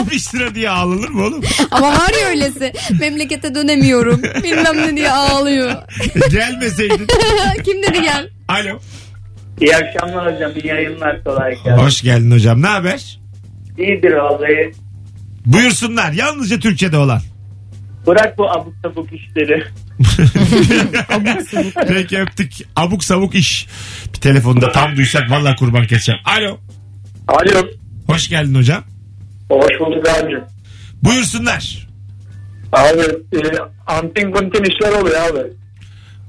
70 0.00 0.34
lira 0.34 0.54
diye 0.54 0.70
ağlanır 0.70 1.08
mı 1.08 1.22
oğlum? 1.24 1.40
Ama 1.70 1.88
var 1.92 2.12
ya 2.22 2.28
öylesi 2.28 2.72
memlekete 3.00 3.54
dönemiyorum 3.54 4.22
bilmem 4.22 4.76
ne 4.76 4.96
diye 4.96 5.10
ağlıyor. 5.12 5.72
Gelmeseydin. 6.30 7.06
Kim 7.64 7.82
dedi 7.82 8.02
gel? 8.02 8.30
Alo. 8.48 8.80
İyi 9.60 9.76
akşamlar 9.76 10.34
hocam. 10.34 10.52
İyi 10.62 10.66
yayınlar 10.66 11.24
kolay 11.24 11.50
gelsin. 11.64 11.70
Hoş 11.82 12.02
geldin 12.02 12.30
hocam. 12.30 12.62
Ne 12.62 12.66
haber? 12.66 13.18
İyidir 13.78 14.12
vallahi. 14.12 14.72
Buyursunlar. 15.46 16.12
Yalnızca 16.12 16.58
Türkçe'de 16.58 16.96
olan. 16.96 17.20
Bırak 18.06 18.38
bu 18.38 18.50
abuk 18.50 18.74
sabuk 18.82 19.08
işleri. 19.12 19.64
Peki 21.88 22.18
öptük. 22.18 22.52
Abuk 22.76 23.04
sabuk 23.04 23.34
iş. 23.34 23.66
Bir 24.14 24.20
telefonda 24.20 24.72
tam 24.72 24.96
duysak 24.96 25.30
valla 25.30 25.56
kurban 25.56 25.86
keseceğim. 25.86 26.20
Alo. 26.24 26.58
Alo. 27.28 27.66
Hoş 28.06 28.28
geldin 28.28 28.54
hocam. 28.54 28.84
Hoş 29.50 29.80
bulduk 29.80 30.08
abi. 30.08 30.38
Buyursunlar. 31.02 31.88
Abi 32.72 33.00
e, 33.32 33.40
antin 33.86 34.32
kuntin 34.32 34.64
işler 34.64 34.92
oluyor 34.92 35.20
abi. 35.30 35.40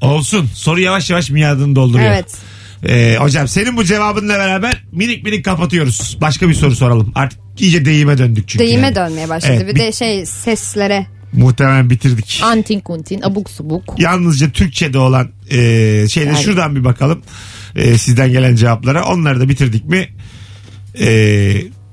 Olsun. 0.02 0.46
Soru 0.54 0.80
yavaş 0.80 1.10
yavaş 1.10 1.30
miadını 1.30 1.76
dolduruyor. 1.76 2.12
Evet. 2.12 2.38
Ee, 2.86 3.16
hocam 3.20 3.48
senin 3.48 3.78
bu 3.78 3.84
cevabınla 3.84 4.34
beraber 4.38 4.84
minik 4.92 5.24
minik 5.24 5.46
kapatıyoruz. 5.46 6.18
Başka 6.22 6.50
bir 6.50 6.54
soru 6.54 6.76
soralım. 6.76 7.12
Artık 7.16 7.40
iyice 7.60 7.86
deyime 7.86 8.18
döndük 8.18 8.48
çünkü. 8.48 8.66
Deyime 8.66 8.84
yani. 8.86 8.96
dönmeye 8.96 9.30
başladı. 9.30 9.54
Evet, 9.56 9.68
bir 9.68 9.76
bir- 9.76 9.80
de 9.80 9.92
şey 9.92 10.26
seslere. 10.26 11.06
Muhtemelen 11.34 11.90
bitirdik. 11.90 12.42
Antin 12.44 12.80
kuntin 12.80 13.22
abuk 13.22 13.50
subuk. 13.50 13.84
Yalnızca 13.98 14.50
Türkçe'de 14.52 14.98
olan 14.98 15.30
e, 15.50 15.58
şeyleri 16.10 16.34
Yani. 16.34 16.44
şuradan 16.44 16.76
bir 16.76 16.84
bakalım. 16.84 17.22
E, 17.76 17.98
sizden 17.98 18.32
gelen 18.32 18.56
cevaplara. 18.56 19.06
Onları 19.06 19.40
da 19.40 19.50
bitirdik 19.50 19.86
mi 19.86 20.10
e, 21.00 21.08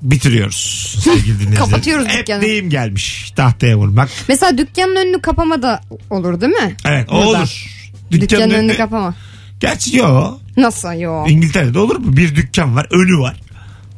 bitiriyoruz 0.01 0.95
sevgili 1.03 1.25
dinleyiciler. 1.25 1.55
Kapatıyoruz 1.55 2.07
Hep 2.07 2.19
dükkanı. 2.19 2.41
deyim 2.41 2.69
gelmiş 2.69 3.31
tahtaya 3.35 3.77
vurmak. 3.77 4.09
Mesela 4.27 4.57
dükkanın 4.57 4.95
önünü 4.95 5.21
kapama 5.21 5.61
da 5.61 5.81
olur 6.09 6.41
değil 6.41 6.53
mi? 6.53 6.75
Evet 6.85 7.07
o 7.11 7.15
Burada. 7.25 7.27
olur. 7.39 7.65
Dükkanın 8.11 8.41
önünü 8.43 8.53
önünde- 8.57 8.77
kapama. 8.77 9.15
Gerçi 9.59 9.97
yok. 9.97 10.38
Nasıl 10.57 10.93
yo? 10.93 11.27
İngiltere'de 11.27 11.79
olur 11.79 11.95
mu? 11.95 12.17
Bir 12.17 12.35
dükkan 12.35 12.75
var 12.75 12.87
önü 12.91 13.19
var. 13.19 13.41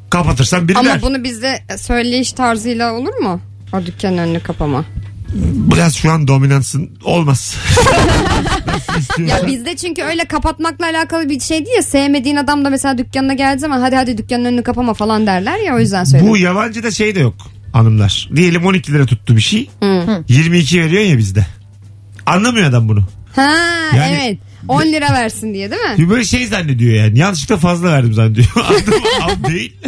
Kapatırsan 0.09 0.67
biri 0.67 0.77
Ama 0.77 0.89
der. 0.89 1.01
bunu 1.01 1.23
bizde 1.23 1.63
söyleyiş 1.77 2.33
tarzıyla 2.33 2.93
olur 2.93 3.13
mu? 3.15 3.41
O 3.73 3.85
dükkanın 3.85 4.17
önünü 4.17 4.39
kapama. 4.39 4.85
Biraz 5.73 5.95
şu 5.95 6.11
an 6.11 6.27
dominansın. 6.27 6.97
Olmaz. 7.03 7.55
Ya 9.27 9.47
bizde 9.47 9.75
çünkü 9.75 10.03
öyle 10.03 10.25
kapatmakla 10.25 10.85
alakalı 10.85 11.29
bir 11.29 11.39
şey 11.39 11.65
değil 11.65 11.75
ya. 11.75 11.83
Sevmediğin 11.83 12.35
adam 12.35 12.65
da 12.65 12.69
mesela 12.69 12.97
dükkanına 12.97 13.33
geldiği 13.33 13.59
zaman 13.59 13.79
hadi 13.81 13.95
hadi 13.95 14.17
dükkanın 14.17 14.45
önünü 14.45 14.63
kapama 14.63 14.93
falan 14.93 15.27
derler 15.27 15.57
ya 15.59 15.75
o 15.75 15.79
yüzden 15.79 16.03
söyledim. 16.03 16.29
Bu 16.31 16.37
yabancıda 16.37 16.91
şey 16.91 17.15
de 17.15 17.19
yok 17.19 17.35
hanımlar. 17.73 18.29
Diyelim 18.35 18.65
12 18.65 18.93
lira 18.93 19.05
tuttu 19.05 19.35
bir 19.35 19.41
şey. 19.41 19.69
22 20.27 20.81
veriyor 20.81 21.03
ya 21.03 21.17
bizde. 21.17 21.45
Anlamıyor 22.25 22.69
adam 22.69 22.89
bunu. 22.89 23.03
Ha 23.35 23.51
Yani- 23.95 24.19
evet. 24.21 24.37
10 24.67 24.81
lira 24.85 25.13
versin 25.13 25.53
diye 25.53 25.71
değil 25.71 25.81
mi? 25.99 26.09
Böyle 26.09 26.23
şey 26.23 26.47
zannediyor 26.47 26.93
yani. 27.05 27.19
Yanlışlıkla 27.19 27.57
fazla 27.57 27.91
verdim 27.91 28.13
zannediyor. 28.13 28.47
Anladın 28.65 28.93
mı? 28.93 29.07
Al 29.23 29.49
değil. 29.49 29.73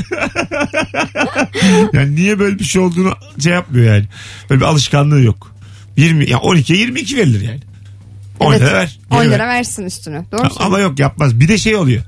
yani 1.94 2.16
niye 2.16 2.40
böyle 2.40 2.60
bir 2.60 2.64
şey 2.64 2.82
olduğunu 2.82 3.14
şey 3.44 3.54
yapmıyor 3.54 3.96
yani. 3.96 4.06
Böyle 4.50 4.62
bir 4.62 4.66
alışkanlığı 4.66 5.22
yok. 5.22 5.56
20 5.98 6.30
ya 6.30 6.38
12'ye 6.38 6.80
22 6.80 7.18
verilir 7.18 7.42
yani. 7.42 7.60
10 8.40 8.52
Evet. 8.52 8.62
lira 8.62 8.74
ver. 8.74 9.00
10 9.12 9.18
Geri 9.18 9.30
ver. 9.30 9.36
lira 9.36 9.48
versin 9.48 9.86
üstüne. 9.86 10.26
Doğru 10.32 10.42
Ama 10.42 10.50
söylüyorsun. 10.50 10.84
yok 10.90 11.00
yapmaz. 11.00 11.40
Bir 11.40 11.48
de 11.48 11.58
şey 11.58 11.76
oluyor. 11.76 12.04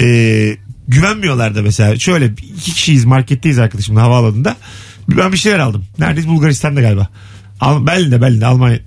Ee, 0.00 0.56
güvenmiyorlar 0.88 1.54
da 1.54 1.62
mesela. 1.62 1.98
Şöyle 1.98 2.26
iki 2.26 2.74
kişiyiz 2.74 3.04
marketteyiz 3.04 3.58
arkadaşımla 3.58 4.02
havaalanında. 4.02 4.56
Ben 5.08 5.32
bir 5.32 5.36
şeyler 5.38 5.58
aldım. 5.58 5.84
Neredeyiz? 5.98 6.28
Bulgaristan'da 6.28 6.80
galiba. 6.80 7.08
Al, 7.60 7.86
Berlin'de 7.86 8.20
Berlin'de 8.20 8.46
Almanya. 8.46 8.78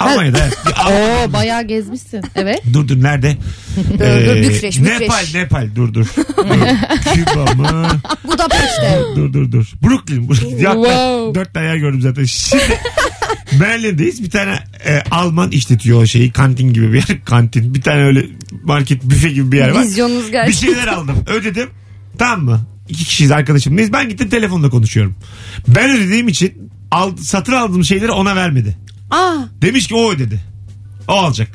Almanya'da. 0.00 0.38
Bir 0.66 0.72
Oo 0.92 1.32
bayağı 1.32 1.62
gezmişsin. 1.62 2.22
Evet. 2.34 2.62
dur 2.72 2.88
dur 2.88 3.02
nerede? 3.02 3.36
Dur, 3.92 3.98
dur, 3.98 4.36
Bükreş, 4.36 4.80
Bükreş. 4.80 5.00
Nepal 5.00 5.24
Nepal 5.34 5.68
dur 5.76 5.94
dur. 5.94 6.06
Küba 7.14 7.54
mı? 7.54 7.86
Budapeşte. 8.32 9.00
Dur 9.16 9.32
dur 9.32 9.52
dur. 9.52 9.72
Brooklyn. 9.82 10.28
Brooklyn. 10.28 10.58
Ya, 10.58 10.72
Wow. 10.72 11.40
Dört 11.40 11.54
tane 11.54 11.66
yer 11.66 11.76
gördüm 11.76 12.00
zaten. 12.00 12.24
Şimdi 12.24 12.62
Berlin'deyiz. 13.60 14.22
Bir 14.24 14.30
tane 14.30 14.58
e, 14.86 15.02
Alman 15.10 15.50
işletiyor 15.50 16.02
o 16.02 16.06
şeyi. 16.06 16.32
Kantin 16.32 16.72
gibi 16.72 16.92
bir 16.92 16.96
yer. 17.08 17.24
Kantin. 17.24 17.74
Bir 17.74 17.82
tane 17.82 18.02
öyle 18.04 18.26
market 18.64 19.04
büfe 19.04 19.28
gibi 19.28 19.52
bir 19.52 19.58
yer 19.58 19.68
var. 19.70 19.82
Vizyonunuz 19.82 20.26
Bir 20.26 20.32
gerçek. 20.32 20.54
şeyler 20.54 20.86
aldım. 20.86 21.16
Ödedim. 21.26 21.68
Tamam 22.18 22.44
mı? 22.44 22.60
İki 22.88 23.04
kişiyiz 23.04 23.30
arkadaşımlayız. 23.32 23.92
Ben 23.92 24.08
gittim 24.08 24.28
telefonla 24.28 24.70
konuşuyorum. 24.70 25.14
Ben 25.68 25.90
ödediğim 25.90 26.28
için 26.28 26.70
al, 26.90 27.16
satın 27.16 27.52
aldığım 27.52 27.84
şeyleri 27.84 28.10
ona 28.10 28.36
vermedi. 28.36 28.76
Aa, 29.12 29.34
Demiş 29.62 29.86
ki 29.86 29.94
o 29.94 30.10
ödedi. 30.12 30.40
O 31.08 31.12
alacak. 31.12 31.48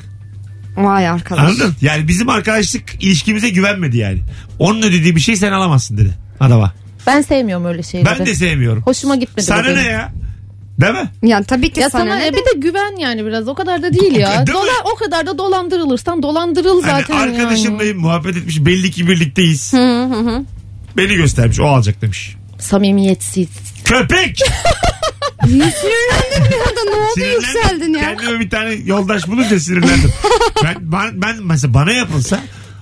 vay 0.77 1.07
arkadaş. 1.07 1.43
Anladın? 1.43 1.75
Yani 1.81 2.07
bizim 2.07 2.29
arkadaşlık 2.29 3.03
ilişkimize 3.03 3.49
güvenmedi 3.49 3.97
yani. 3.97 4.19
Onun 4.59 4.81
ödediği 4.81 5.15
bir 5.15 5.21
şey 5.21 5.35
sen 5.35 5.51
alamazsın 5.51 5.97
dedi 5.97 6.17
adama. 6.39 6.73
Ben 7.07 7.21
sevmiyorum 7.21 7.65
öyle 7.65 7.83
şeyleri. 7.83 8.19
Ben 8.19 8.25
de 8.25 8.35
sevmiyorum. 8.35 8.83
Hoşuma 8.83 9.15
gitmedi. 9.15 9.45
Sana 9.45 9.63
benim. 9.63 9.75
ne 9.75 9.81
ya? 9.83 10.13
Değil 10.81 10.93
mi? 10.93 11.09
Yani 11.23 11.45
tabii 11.45 11.69
ki 11.73 11.79
Ya 11.79 11.89
sana, 11.89 12.01
sana 12.03 12.15
ne 12.15 12.27
e, 12.27 12.33
de- 12.33 12.37
bir 12.37 12.41
de 12.45 12.67
güven 12.67 12.95
yani 12.99 13.25
biraz 13.25 13.47
o 13.47 13.55
kadar 13.55 13.81
da 13.83 13.93
değil 13.93 14.15
ya. 14.15 14.27
Değil 14.31 14.39
mi? 14.39 14.47
Dola, 14.47 14.91
o 14.93 14.95
kadar 14.95 15.27
da 15.27 15.37
dolandırılırsan 15.37 16.23
dolandırıl 16.23 16.81
Hani 16.83 16.91
zaten 17.01 17.15
yani. 17.15 17.37
arkadaşımlayım 17.37 17.97
muhabbet 17.99 18.37
etmiş 18.37 18.65
belli 18.65 18.91
ki 18.91 19.07
birlikteyiz. 19.07 19.73
Beni 20.97 21.15
göstermiş 21.15 21.59
o 21.59 21.65
alacak 21.65 22.01
demiş. 22.01 22.35
Samimiyetsiz. 22.59 23.47
Köpek! 23.85 24.39
Niye 25.46 25.72
sinirlendin 25.72 26.51
bir 26.51 26.60
anda? 26.70 26.84
Ne 26.89 26.96
oldu 26.96 27.12
Sinirlendim. 27.13 27.41
yükseldin 27.41 27.94
ya? 27.94 28.15
Kendime 28.15 28.39
bir 28.39 28.50
tane 28.50 28.74
yoldaş 28.74 29.27
bulunca 29.27 29.60
sinirlendim. 29.60 30.12
ben, 30.63 30.75
ben, 30.82 31.22
ben 31.22 31.36
mesela 31.44 31.74
bana 31.74 31.91
yapılsa 31.91 32.39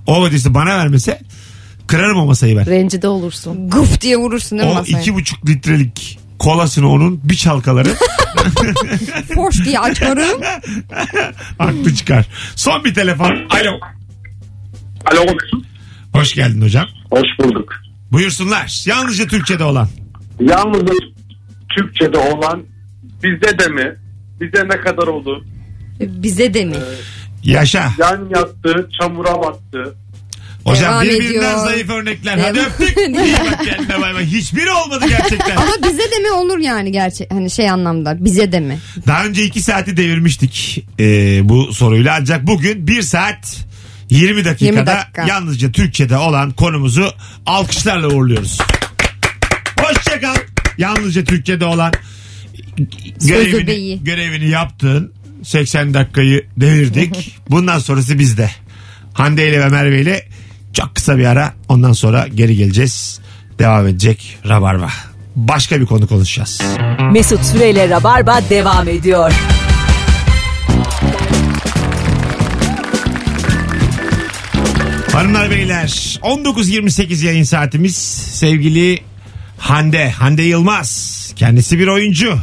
o 0.07 0.25
ödesi 0.25 0.53
bana 0.53 0.77
vermese 0.77 1.21
kırarım 1.87 2.17
o 2.17 2.25
masayı 2.25 2.57
ben. 2.57 2.65
Rencide 2.65 3.07
olursun. 3.07 3.69
Guf 3.69 4.01
diye 4.01 4.17
vurursun 4.17 4.59
değil 4.59 4.69
mi 4.69 4.75
O 4.75 4.79
masaya? 4.79 4.99
iki 4.99 5.13
buçuk 5.15 5.49
litrelik 5.49 6.19
kolasını 6.39 6.91
onun 6.91 7.19
bir 7.23 7.35
çalkaları 7.35 7.89
Hoş 9.35 9.65
diye 9.65 9.79
açarım. 9.79 10.41
aklı 11.59 11.95
çıkar. 11.95 12.25
Son 12.55 12.83
bir 12.83 12.93
telefon. 12.93 13.31
Alo. 13.49 13.79
Alo. 15.11 15.25
Hoş 16.13 16.33
geldin 16.33 16.61
hocam. 16.61 16.85
Hoş 17.11 17.27
bulduk. 17.39 17.73
Buyursunlar. 18.11 18.83
Yalnızca 18.85 19.27
Türkçe'de 19.27 19.63
olan. 19.63 19.87
Yalnız 20.39 20.81
Türkçe'de 21.77 22.17
olan 22.17 22.63
bizde 23.23 23.59
de 23.59 23.67
mi? 23.67 23.95
Bize 24.41 24.63
ne 24.67 24.79
kadar 24.81 25.07
oldu? 25.07 25.45
Bize 25.99 26.53
de 26.53 26.65
mi? 26.65 26.75
Yaşa. 27.43 27.91
Yan 27.99 28.29
yattı, 28.29 28.89
çamura 29.01 29.39
battı. 29.41 29.95
Hocam 30.65 30.91
Devam 30.93 31.03
birbirinden 31.03 31.29
ediyor. 31.37 31.65
zayıf 31.65 31.89
örnekler. 31.89 32.37
Hadi 32.37 32.57
Devam- 32.57 32.65
öptük. 32.67 32.97
İyi 33.25 33.33
bak 33.33 33.65
kendine 33.65 34.01
bay 34.01 34.13
bay. 34.15 34.25
Hiçbiri 34.25 34.71
olmadı 34.71 35.05
gerçekten. 35.09 35.55
Ama 35.55 35.71
bize 35.89 36.11
de 36.11 36.19
mi 36.19 36.31
olur 36.31 36.57
yani 36.57 36.91
gerçek 36.91 37.31
hani 37.33 37.51
şey 37.51 37.69
anlamda 37.69 38.25
bize 38.25 38.51
de 38.51 38.59
mi? 38.59 38.79
Daha 39.07 39.25
önce 39.25 39.43
iki 39.43 39.61
saati 39.61 39.97
devirmiştik 39.97 40.85
e, 40.99 41.05
bu 41.49 41.73
soruyla. 41.73 42.17
Ancak 42.19 42.47
bugün 42.47 42.87
bir 42.87 43.01
saat 43.01 43.65
20 44.09 44.45
dakikada 44.45 44.65
20 44.75 44.87
dakika. 44.87 45.25
yalnızca 45.27 45.71
Türkçe'de 45.71 46.17
olan 46.17 46.51
konumuzu 46.51 47.11
alkışlarla 47.45 48.07
uğurluyoruz. 48.07 48.57
Hoşçakal. 49.81 50.35
Yalnızca 50.77 51.23
Türkçe'de 51.23 51.65
olan 51.65 51.91
görevini, 53.25 54.03
görevini 54.03 54.49
yaptın. 54.49 55.13
80 55.43 55.93
dakikayı 55.93 56.45
devirdik. 56.57 57.35
Bundan 57.49 57.79
sonrası 57.79 58.19
bizde. 58.19 58.49
Hande 59.13 59.49
ile 59.49 59.59
ve 59.59 59.69
Merve 59.69 60.01
ile 60.01 60.27
çok 60.73 60.95
kısa 60.95 61.17
bir 61.17 61.25
ara. 61.25 61.53
Ondan 61.69 61.93
sonra 61.93 62.27
geri 62.27 62.55
geleceğiz. 62.55 63.19
Devam 63.59 63.87
edecek 63.87 64.37
Rabarba. 64.47 64.89
Başka 65.35 65.81
bir 65.81 65.85
konu 65.85 66.07
konuşacağız. 66.07 66.61
Mesut 67.11 67.45
Süreyle 67.45 67.89
Rabarba 67.89 68.41
devam 68.49 68.87
ediyor. 68.87 69.31
Hanımlar 75.11 75.51
beyler 75.51 75.87
19.28 76.21 77.25
yayın 77.25 77.43
saatimiz 77.43 77.95
sevgili 78.33 78.99
Hande 79.65 80.11
Hande 80.11 80.43
Yılmaz. 80.43 81.33
Kendisi 81.35 81.79
bir 81.79 81.87
oyuncu. 81.87 82.37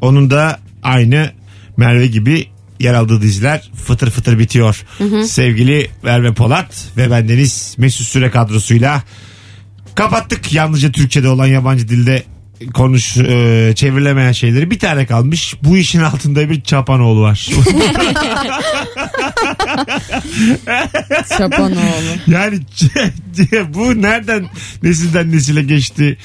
Onun 0.00 0.30
da 0.30 0.58
aynı 0.82 1.30
Merve 1.76 2.06
gibi 2.06 2.46
yer 2.80 2.94
aldığı 2.94 3.22
diziler 3.22 3.70
fıtır 3.84 4.10
fıtır 4.10 4.38
bitiyor. 4.38 4.82
Sevgili 5.24 5.90
Merve 6.02 6.34
Polat 6.34 6.88
ve 6.96 7.10
bendeniz 7.10 7.74
Mesut 7.78 8.06
Süre 8.06 8.30
kadrosuyla 8.30 9.02
kapattık. 9.94 10.52
Yalnızca 10.52 10.92
Türkçe'de 10.92 11.28
olan 11.28 11.46
yabancı 11.46 11.88
dilde 11.88 12.22
konuş 12.74 13.16
e, 13.16 13.72
çevrilemeyen 13.76 14.32
şeyleri 14.32 14.70
bir 14.70 14.78
tane 14.78 15.06
kalmış 15.06 15.54
bu 15.62 15.76
işin 15.76 16.00
altında 16.00 16.50
bir 16.50 16.60
çapanoğlu 16.60 17.20
var 17.20 17.34
Çapanoğlu. 21.38 22.14
Yani 22.26 22.58
bu 23.74 24.02
nereden 24.02 24.46
nesilden 24.82 25.32
nesile 25.32 25.62
geçti? 25.62 26.18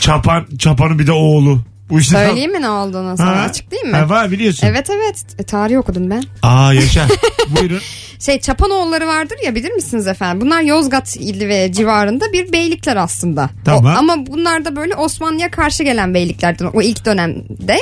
Çapan, 0.00 0.46
çapanın 0.58 0.98
bir 0.98 1.06
de 1.06 1.12
oğlu. 1.12 1.62
Bu 1.90 2.00
Söyleyeyim 2.00 2.52
mi 2.52 2.62
ne 2.62 2.68
olduğunu 2.70 3.16
sana 3.16 3.36
Ha? 3.36 3.40
açıklayayım 3.42 3.90
mı? 3.90 3.96
Ha, 3.96 4.08
var 4.08 4.30
biliyorsun. 4.30 4.66
Evet 4.66 4.90
evet 4.90 5.24
E, 5.38 5.42
tarih 5.42 5.78
okudum 5.78 6.10
ben. 6.10 6.22
Aa 6.42 6.72
yaşa. 6.72 7.06
Buyurun. 7.60 7.80
Şey 8.20 8.40
Çapanoğulları 8.40 9.06
vardır 9.06 9.36
ya 9.44 9.54
bilir 9.54 9.72
misiniz 9.72 10.06
efendim? 10.06 10.40
Bunlar 10.46 10.60
Yozgat 10.62 11.16
ili 11.16 11.48
ve 11.48 11.72
civarında 11.72 12.32
bir 12.32 12.52
beylikler 12.52 12.96
aslında. 12.96 13.50
Tamam. 13.64 13.94
O- 13.94 13.98
ama 13.98 14.26
bunlar 14.26 14.64
da 14.64 14.76
böyle 14.76 14.94
Osmanlı'ya 14.94 15.50
karşı 15.50 15.82
gelen 15.82 16.14
beyliklerden 16.14 16.66
o 16.74 16.82
ilk 16.82 17.04
dönemde 17.04 17.78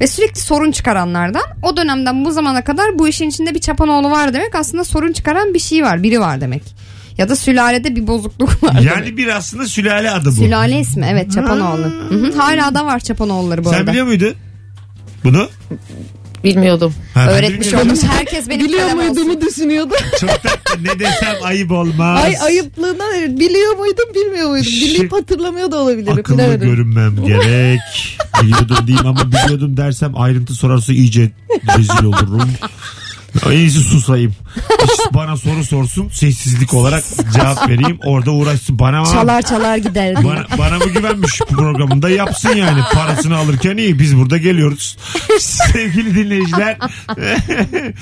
ve 0.00 0.06
sürekli 0.06 0.40
sorun 0.40 0.70
çıkaranlardan. 0.70 1.42
O 1.62 1.76
dönemden 1.76 2.24
bu 2.24 2.32
zamana 2.32 2.64
kadar 2.64 2.98
bu 2.98 3.08
işin 3.08 3.28
içinde 3.30 3.54
bir 3.54 3.60
Çapanoğlu 3.60 4.10
var 4.10 4.34
demek 4.34 4.54
aslında 4.54 4.84
sorun 4.84 5.12
çıkaran 5.12 5.54
bir 5.54 5.58
şey 5.58 5.82
var, 5.82 6.02
biri 6.02 6.20
var 6.20 6.40
demek. 6.40 6.62
Ya 7.20 7.28
da 7.28 7.36
sülalede 7.36 7.96
bir 7.96 8.06
bozukluk 8.06 8.62
var. 8.62 8.80
Yani 8.80 9.16
bir 9.16 9.36
aslında 9.36 9.66
sülale 9.66 10.10
adı 10.10 10.26
bu. 10.28 10.32
Sülale 10.32 10.80
ismi 10.80 11.06
evet 11.12 11.32
Çapanoğlu. 11.32 11.84
Hı 12.08 12.14
hı, 12.14 12.32
Hala 12.38 12.74
da 12.74 12.86
var 12.86 13.00
Çapanoğulları 13.00 13.64
bu 13.64 13.68
Sen 13.70 13.76
arada. 13.76 13.90
biliyor 13.90 14.06
muydun? 14.06 14.34
Bunu? 15.24 15.48
Bilmiyordum. 16.44 16.94
Ha, 17.14 17.20
ben 17.20 17.28
de 17.28 17.32
Öğretmiş 17.32 17.66
bilmiyordum. 17.66 17.88
olmuş. 17.90 18.02
Herkes 18.04 18.48
benim 18.48 18.66
Biliyor 18.66 18.80
kalem 18.90 18.98
olsun. 18.98 19.26
muyduğumu 19.26 19.40
düşünüyordum. 19.48 19.96
Çok 20.20 20.30
tatlı. 20.42 20.84
Ne 20.84 20.98
desem 20.98 21.34
ayıp 21.44 21.70
olmaz. 21.70 22.24
Ay 22.24 22.34
ayıplığından 22.44 23.14
evet. 23.18 23.38
biliyor 23.38 23.76
muydum 23.76 24.04
bilmiyor 24.14 24.48
muydum. 24.50 24.72
Bilip 24.72 25.12
hatırlamıyor 25.12 25.70
da 25.70 25.76
olabilirim. 25.76 26.18
Akıllı 26.18 26.38
bilemedim. 26.38 26.68
görünmem 26.68 27.16
gerek. 27.26 27.80
Biliyordum 28.42 28.76
diyeyim 28.86 29.06
ama 29.06 29.20
biliyordum 29.32 29.76
dersem 29.76 30.12
ayrıntı 30.20 30.54
sorarsa 30.54 30.92
iyice 30.92 31.30
rezil 31.78 32.04
olurum. 32.04 32.50
En 33.46 33.50
iyisi 33.50 33.80
susayım. 33.80 34.34
Hiç 34.82 35.14
bana 35.14 35.36
soru 35.36 35.64
sorsun 35.64 36.08
sessizlik 36.08 36.74
olarak 36.74 37.04
cevap 37.34 37.68
vereyim. 37.68 37.98
Orada 38.04 38.30
uğraşsın. 38.30 38.78
Bana 38.78 39.00
mı? 39.00 39.06
Çalar 39.12 39.42
çalar 39.42 39.76
gider. 39.76 40.24
Bana, 40.24 40.46
bana 40.58 40.78
mı 40.78 40.84
güvenmiş 40.84 41.38
programında 41.38 42.10
yapsın 42.10 42.54
yani. 42.56 42.80
Parasını 42.94 43.36
alırken 43.36 43.76
iyi. 43.76 43.98
Biz 43.98 44.16
burada 44.16 44.38
geliyoruz. 44.38 44.96
Sevgili 45.38 46.14
dinleyiciler. 46.14 46.76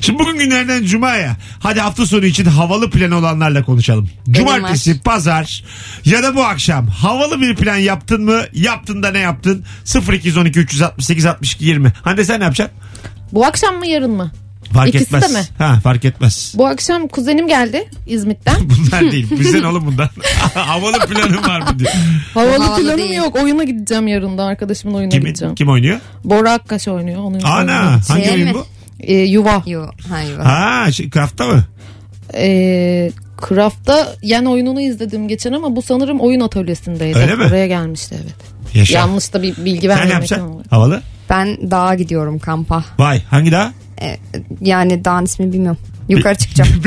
Şimdi 0.00 0.18
bugün 0.18 0.38
günlerden 0.38 0.84
Cuma'ya. 0.84 1.36
Hadi 1.60 1.80
hafta 1.80 2.06
sonu 2.06 2.24
için 2.26 2.44
havalı 2.44 2.90
plan 2.90 3.10
olanlarla 3.10 3.64
konuşalım. 3.64 4.08
Cumartesi, 4.30 5.00
pazar 5.00 5.64
ya 6.04 6.22
da 6.22 6.34
bu 6.34 6.44
akşam 6.44 6.86
havalı 6.86 7.40
bir 7.40 7.56
plan 7.56 7.76
yaptın 7.76 8.24
mı? 8.24 8.40
Yaptın 8.52 9.02
da 9.02 9.10
ne 9.10 9.18
yaptın? 9.18 9.64
0212 10.12 10.60
368 10.60 11.26
62 11.26 11.64
20. 11.64 11.92
Hande 12.02 12.24
sen 12.24 12.40
ne 12.40 12.44
yapacaksın? 12.44 12.78
Bu 13.32 13.46
akşam 13.46 13.76
mı 13.76 13.86
yarın 13.86 14.10
mı? 14.10 14.32
Fark 14.72 14.88
İkisi 14.88 15.04
etmez. 15.04 15.22
de 15.34 15.38
mi? 15.38 15.44
Ha, 15.58 15.80
fark 15.82 16.04
etmez. 16.04 16.54
Bu 16.58 16.66
akşam 16.66 17.08
kuzenim 17.08 17.48
geldi 17.48 17.84
İzmit'ten. 18.06 18.56
Bunlar 18.62 19.12
değil. 19.12 19.30
Bizden 19.40 19.62
oğlum 19.62 19.86
bundan. 19.86 20.08
havalı 20.54 20.98
planın 20.98 21.48
var 21.48 21.60
mı 21.60 21.78
diyor. 21.78 21.92
Havalı, 22.34 22.58
havalı 22.64 22.82
planım 22.82 22.98
değil. 22.98 23.14
yok. 23.14 23.36
Oyuna 23.42 23.64
gideceğim 23.64 24.08
yarın 24.08 24.38
da 24.38 24.44
arkadaşımın 24.44 24.94
oyununa 24.94 25.10
Kim, 25.14 25.24
gideceğim. 25.24 25.54
kim 25.54 25.68
oynuyor? 25.68 26.00
Bora 26.24 26.52
Akkaş 26.52 26.88
oynuyor. 26.88 27.18
Onun 27.22 27.40
Ana. 27.40 28.00
Hangi 28.08 28.24
Şey 28.24 28.34
oyun 28.34 28.44
mi? 28.48 28.54
bu? 28.54 28.66
Ee, 29.00 29.14
yuva. 29.14 29.62
Yo, 29.66 29.82
ha, 30.10 30.20
yo. 30.22 30.44
Ha, 30.44 30.92
şey, 30.92 31.10
Craft'ta 31.10 31.46
mı? 31.46 31.64
Ee, 32.34 33.10
Craft'ta 33.48 34.08
yani 34.22 34.48
oyununu 34.48 34.80
izledim 34.80 35.28
geçen 35.28 35.52
ama 35.52 35.76
bu 35.76 35.82
sanırım 35.82 36.20
oyun 36.20 36.40
atölyesindeydi. 36.40 37.18
Öyle 37.18 37.34
mi? 37.34 37.44
Oraya 37.44 37.66
gelmişti 37.66 38.14
evet. 38.24 38.34
Yaşa. 38.74 38.98
Yanlış 38.98 39.32
da 39.32 39.42
bir 39.42 39.56
bilgi 39.56 39.80
Sen 39.80 39.88
ne 39.88 39.94
vermemek 39.94 40.12
yapacaksın? 40.12 40.46
ama. 40.46 40.62
Havalı. 40.70 41.02
Ben 41.30 41.70
dağa 41.70 41.94
gidiyorum 41.94 42.38
kampa. 42.38 42.84
Vay 42.98 43.22
hangi 43.30 43.52
dağ? 43.52 43.72
E, 44.02 44.18
yani 44.60 45.04
dağın 45.04 45.24
ismini 45.24 45.52
bilmiyorum. 45.52 45.78
Yukarı 46.08 46.34
çıkacağım. 46.34 46.70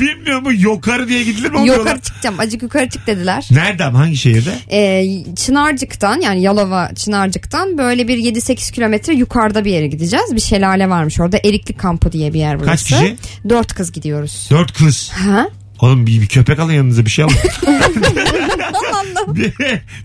Bilmiyor 0.00 0.40
mu? 0.40 0.50
Yokarı 0.58 1.08
diye 1.08 1.24
gidilir 1.24 1.50
mi? 1.50 1.66
yukarı 1.68 2.00
çıkacağım. 2.00 2.40
Acık 2.40 2.62
yukarı 2.62 2.88
çık 2.88 3.06
dediler. 3.06 3.48
Nerede 3.50 3.84
ama 3.84 3.98
hangi 3.98 4.16
şehirde? 4.16 4.54
E, 4.70 5.34
Çınarcık'tan 5.36 6.20
yani 6.20 6.42
Yalova 6.42 6.90
Çınarcık'tan 6.94 7.78
böyle 7.78 8.08
bir 8.08 8.18
7-8 8.18 8.72
kilometre 8.72 9.14
yukarıda 9.14 9.64
bir 9.64 9.70
yere 9.70 9.86
gideceğiz. 9.86 10.34
Bir 10.34 10.40
şelale 10.40 10.88
varmış 10.88 11.20
orada. 11.20 11.38
Erikli 11.44 11.76
kampı 11.76 12.12
diye 12.12 12.34
bir 12.34 12.38
yer 12.38 12.60
burası. 12.60 12.70
Kaç 12.70 12.82
kişi? 12.84 13.16
Dört 13.48 13.74
kız 13.74 13.92
gidiyoruz. 13.92 14.48
Dört 14.50 14.72
kız. 14.72 15.10
Ha? 15.12 15.48
Oğlum 15.80 16.06
bir, 16.06 16.20
bir 16.20 16.26
köpek 16.26 16.58
alın 16.58 16.72
yanınıza 16.72 17.04
bir 17.04 17.10
şey 17.10 17.24
alın. 17.24 17.34
bir, 19.28 19.52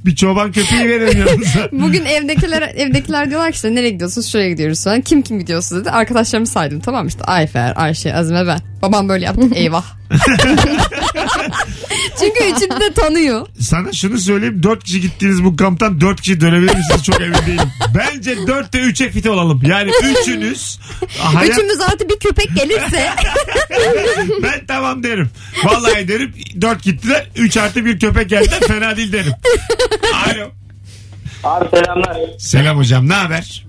bir 0.05 0.15
çoban 0.15 0.51
köpeği 0.51 0.89
verin 0.89 1.17
yanınıza. 1.17 1.69
Bugün 1.71 2.05
evdekiler 2.05 2.61
evdekiler 2.61 3.29
diyorlar 3.29 3.51
ki 3.51 3.55
işte 3.55 3.75
nereye 3.75 3.89
gidiyorsunuz 3.89 4.31
şuraya 4.31 4.49
gidiyoruz 4.49 4.83
falan. 4.83 5.01
Kim 5.01 5.21
kim 5.21 5.39
gidiyorsunuz 5.39 5.81
dedi. 5.81 5.91
Arkadaşlarımı 5.91 6.47
saydım 6.47 6.79
tamam 6.79 7.07
işte 7.07 7.23
Ayfer, 7.23 7.73
Ayşe, 7.75 8.15
Azime 8.15 8.47
ben. 8.47 8.59
Babam 8.81 9.09
böyle 9.09 9.25
yaptı 9.25 9.49
eyvah. 9.55 9.83
Çünkü 12.19 12.43
üçünü 12.43 12.79
de 12.79 12.93
tanıyor. 12.93 13.47
Sana 13.59 13.93
şunu 13.93 14.17
söyleyeyim. 14.17 14.63
Dört 14.63 14.83
kişi 14.83 15.01
gittiğiniz 15.01 15.43
bu 15.43 15.55
kamptan 15.55 16.01
dört 16.01 16.21
kişi 16.21 16.41
dönebilir 16.41 16.75
misiniz 16.75 17.03
çok 17.03 17.21
emin 17.21 17.33
değilim. 17.33 17.69
Bence 17.95 18.47
dörtte 18.47 18.79
üçe 18.79 19.09
fit 19.09 19.27
olalım. 19.27 19.61
Yani 19.65 19.91
üçünüz 20.21 20.79
hayat, 21.17 21.49
Üçümüz 21.49 21.81
artı 21.81 22.09
bir 22.09 22.19
köpek 22.19 22.49
gelirse 22.55 23.09
ben 24.43 24.65
tamam 24.67 25.03
derim. 25.03 25.29
Vallahi 25.63 26.07
derim 26.07 26.33
dört 26.61 26.83
gittiler. 26.83 27.27
Üç 27.35 27.57
artı 27.57 27.85
bir 27.85 27.99
köpek 27.99 28.29
geldi 28.29 28.42
fena 28.67 28.97
değil 28.97 29.11
derim. 29.13 29.33
Alo. 30.25 30.51
Abi 31.43 31.69
selamlar. 31.69 32.17
Selam 32.39 32.77
hocam 32.77 33.09
ne 33.09 33.13
haber? 33.13 33.65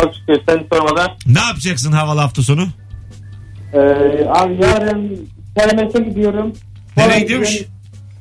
Çok 0.00 0.14
şükür 0.14 0.42
seni 0.48 0.66
sormadan. 0.72 1.10
Ne 1.26 1.40
yapacaksın 1.40 1.92
havalı 1.92 2.20
hafta 2.20 2.42
sonu? 2.42 2.68
Ee, 3.72 3.78
abi 4.28 4.64
yarın 4.64 5.28
Kermes'e 5.58 5.98
gidiyorum. 5.98 6.52
Nereye 6.96 7.10
Sonra 7.10 7.18
gidiyormuş? 7.18 7.58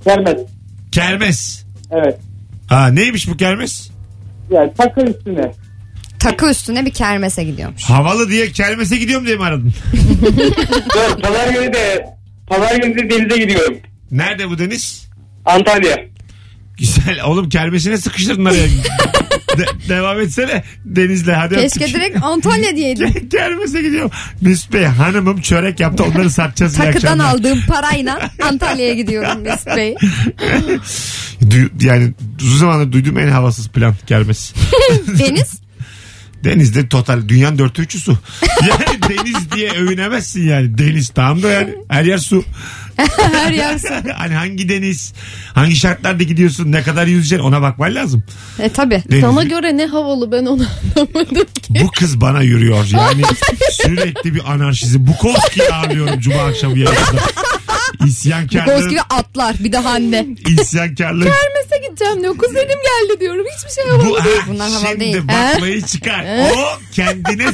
Kermes. 0.03 0.37
Kermes. 0.91 1.65
Evet. 1.91 2.19
Ha 2.67 2.87
neymiş 2.87 3.27
bu 3.29 3.37
kermes? 3.37 3.89
Yani 4.51 4.73
takı 4.77 5.01
üstüne. 5.01 5.51
takı 6.19 6.49
üstüne 6.49 6.85
bir 6.85 6.91
kermese 6.93 7.43
gidiyormuş. 7.43 7.83
Havalı 7.83 8.29
diye 8.29 8.51
kermese 8.51 8.97
gidiyorum 8.97 9.25
diye 9.27 9.35
mi 9.35 9.43
aradın? 9.43 9.73
Dur, 10.95 11.21
pazar 11.21 11.47
günü 11.53 11.73
de 11.73 12.09
pazar 12.47 12.75
günü 12.75 12.95
de 12.99 13.09
denize 13.09 13.37
gidiyorum. 13.37 13.77
Nerede 14.11 14.49
bu 14.49 14.57
deniz? 14.59 15.06
Antalya. 15.47 15.97
Güzel. 16.77 17.23
Oğlum 17.25 17.49
kermesine 17.49 17.97
sıkıştırdın 17.97 18.45
araya. 18.45 18.67
De- 19.57 19.89
devam 19.89 20.19
etsene 20.19 20.63
denizle 20.85 21.33
hadi. 21.33 21.55
Keşke 21.55 21.79
öptük. 21.85 21.95
direkt 21.95 22.23
Antalya 22.23 22.75
diyeydim. 22.75 23.29
Kermese 23.29 23.81
gidiyorum. 23.81 24.11
Mesut 24.41 24.73
Bey 24.73 24.85
hanımım 24.85 25.41
çörek 25.41 25.79
yaptı 25.79 26.03
onları 26.03 26.29
satacağız. 26.29 26.73
iyi 26.73 26.77
Takıdan 26.77 26.95
akşamlar. 27.19 27.25
aldığım 27.25 27.61
parayla 27.67 28.29
Antalya'ya 28.43 28.93
gidiyorum 28.93 29.41
Mesut 29.41 29.67
Bey. 29.77 29.95
Du- 31.41 31.85
yani 31.85 32.13
uzun 32.41 32.57
zamandır 32.57 32.91
duyduğum 32.91 33.17
en 33.19 33.27
havasız 33.27 33.67
plan 33.69 33.95
kermes. 34.07 34.53
Deniz 35.19 35.59
Denizde 36.43 36.89
total 36.89 37.27
dünyanın 37.29 37.57
dörtte 37.57 37.81
üçü 37.81 37.99
su. 37.99 38.17
Yani 38.61 39.01
deniz 39.09 39.51
diye 39.51 39.71
övünemezsin 39.71 40.47
yani. 40.47 40.77
Deniz 40.77 41.09
tamam 41.09 41.43
da 41.43 41.51
yani 41.51 41.75
her 41.89 42.03
yer 42.03 42.17
su. 42.17 42.43
her 43.17 43.77
su. 43.79 43.87
hani 44.17 44.33
hangi 44.33 44.69
deniz, 44.69 45.13
hangi 45.53 45.75
şartlarda 45.75 46.23
gidiyorsun, 46.23 46.71
ne 46.71 46.83
kadar 46.83 47.07
yüzeceksin 47.07 47.45
ona 47.45 47.61
bakman 47.61 47.95
lazım. 47.95 48.23
E 48.59 48.69
tabi. 48.69 49.03
Deniz- 49.11 49.21
Sana 49.21 49.43
göre 49.43 49.77
ne 49.77 49.85
havalı 49.85 50.31
ben 50.31 50.45
onu 50.45 50.65
anlamadım 50.95 51.47
ki. 51.61 51.73
Bu 51.83 51.91
kız 51.91 52.21
bana 52.21 52.41
yürüyor. 52.41 52.85
Yani 52.91 53.21
sürekli 53.71 54.35
bir 54.35 54.51
anarşizm. 54.51 55.07
Bukowski'yi 55.07 55.69
ağırlıyorum 55.69 56.19
Cuma 56.19 56.43
akşamı 56.43 56.79
yayında. 56.79 57.21
İsyankarlığın, 58.05 58.75
Bozkır'ı 58.77 59.01
atlar 59.01 59.55
bir 59.59 59.71
de 59.71 59.77
Hande. 59.77 60.25
isyankarlığın. 60.61 61.25
Kermes'e 61.25 61.87
gideceğim 61.89 62.21
diyor. 62.21 62.37
Kuzenim 62.37 62.67
geldi 62.67 63.19
diyorum. 63.19 63.45
Hiçbir 63.57 63.71
şey 63.71 63.83
Bu, 63.83 63.89
yapamadım. 63.89 64.23
ha, 64.39 64.45
Bunlar 64.47 64.69
havalı 64.71 64.87
şimdi 64.87 64.99
değil. 64.99 65.17
baklayı 65.27 65.81
çıkar. 65.81 66.25
O 66.51 66.79
kendine 66.91 67.45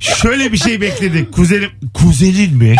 şöyle 0.00 0.52
bir 0.52 0.58
şey 0.58 0.80
bekledi. 0.80 1.30
Kuzenim, 1.30 1.70
kuzenin 1.94 2.54
mi? 2.56 2.76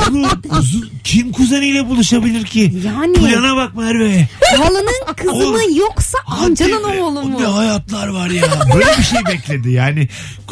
Kuzu- 0.00 0.88
kim 1.04 1.32
kuzeniyle 1.32 1.88
buluşabilir 1.88 2.44
ki? 2.44 2.72
Yani. 2.86 3.12
Plana 3.12 3.56
bak 3.56 3.76
Merve. 3.76 4.28
Halının 4.58 5.14
kızı 5.16 5.50
mı 5.50 5.58
yoksa 5.76 6.18
amcanın 6.26 6.92
be, 6.92 7.02
oğlu 7.02 7.20
Ne 7.20 7.26
mu? 7.46 7.56
hayatlar 7.58 8.08
var 8.08 8.30
ya. 8.30 8.42
Böyle 8.74 8.86
bir 8.98 9.02
şey 9.02 9.18
bekledi 9.28 9.70
yani. 9.70 10.08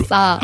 Sağ. 0.08 0.40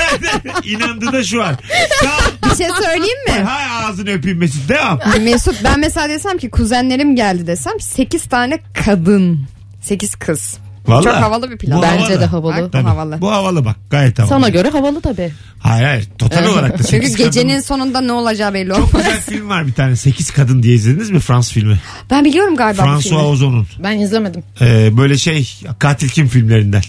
İnandı 0.64 1.12
da 1.12 1.24
şu 1.24 1.42
an. 1.44 1.58
Tamam. 2.00 2.20
Bir 2.44 2.56
şey 2.64 2.68
söyleyeyim 2.82 3.24
mi? 3.26 3.32
Hay 3.44 3.84
ağzını 3.84 4.10
öpeyim 4.10 4.38
Mesut. 4.38 4.68
Devam. 4.68 4.98
Mesut 5.20 5.64
ben 5.64 5.80
mesela 5.80 6.08
desem 6.08 6.38
ki 6.38 6.50
kuzenlerim 6.50 7.16
geldi 7.16 7.46
desem 7.46 7.80
8 7.80 8.24
tane 8.24 8.58
kadın. 8.84 9.46
8 9.82 10.14
kız. 10.14 10.58
Vallahi. 10.90 11.04
Çok 11.04 11.14
havalı 11.14 11.50
bir 11.50 11.58
plan. 11.58 11.78
Bu 11.78 11.82
Bence 11.82 12.20
de 12.20 12.26
havalı. 12.26 12.72
Bak, 12.72 12.82
bu 12.84 12.88
havalı. 12.88 13.20
Bu 13.20 13.30
havalı 13.32 13.64
bak. 13.64 13.76
Gayet 13.90 14.18
havalı. 14.18 14.28
Sana 14.28 14.48
göre 14.48 14.68
havalı 14.68 15.00
tabii. 15.00 15.32
Hayır 15.58 15.84
hayır. 15.84 16.08
Total 16.18 16.46
olarak 16.46 16.78
da. 16.78 16.84
Çünkü 16.84 17.16
gecenin 17.16 17.48
kadın- 17.48 17.60
sonunda 17.60 18.00
ne 18.00 18.12
olacağı 18.12 18.54
belli 18.54 18.68
Çok 18.68 18.78
olmaz. 18.78 18.92
güzel 18.92 19.20
film 19.20 19.48
var 19.48 19.66
bir 19.66 19.72
tane. 19.72 19.96
Sekiz 19.96 20.30
Kadın 20.30 20.62
diye 20.62 20.74
izlediniz 20.74 21.10
mi 21.10 21.20
Frans 21.20 21.52
filmi? 21.52 21.78
Ben 22.10 22.24
biliyorum 22.24 22.56
galiba 22.56 22.82
bu 22.82 22.86
François 22.86 23.02
filmi. 23.02 23.22
Ozon'un. 23.22 23.66
Ben 23.82 23.98
izlemedim. 23.98 24.42
Ee, 24.60 24.96
böyle 24.96 25.18
şey 25.18 25.48
katil 25.78 26.08
kim 26.08 26.28
filmlerinden. 26.28 26.82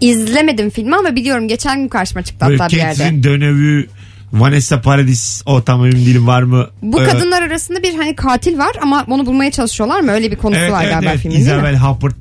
İzlemedim 0.00 0.70
filmi 0.70 0.96
ama 0.96 1.16
biliyorum. 1.16 1.48
Geçen 1.48 1.80
gün 1.80 1.88
karşıma 1.88 2.22
çıktı 2.22 2.46
Böyle 2.48 2.62
hatta 2.62 2.72
bir 2.72 2.80
yerde. 2.80 2.94
Catherine 2.94 3.22
Deneuve, 3.22 3.86
Vanessa 4.32 4.80
Paradis 4.80 5.42
o 5.46 5.62
tam 5.62 5.86
emin 5.86 6.06
değilim 6.06 6.26
var 6.26 6.42
mı? 6.42 6.66
Bu 6.82 7.02
Ee, 7.02 7.04
kadınlar 7.04 7.42
arasında 7.42 7.82
bir 7.82 7.94
hani 7.94 8.16
katil 8.16 8.58
var 8.58 8.76
ama 8.82 9.04
onu 9.10 9.26
bulmaya 9.26 9.50
çalışıyorlar 9.50 10.00
mı? 10.00 10.12
Öyle 10.12 10.30
bir 10.30 10.36
konusu 10.36 10.60
evet, 10.60 10.72
var 10.72 10.82
evet, 10.82 10.94
galiba 10.94 11.10
evet. 11.10 11.20
filmin 11.20 11.36
değil 11.36 11.46
mi? 11.46 11.52
Isabel 11.52 11.76
Huppert. 11.76 12.16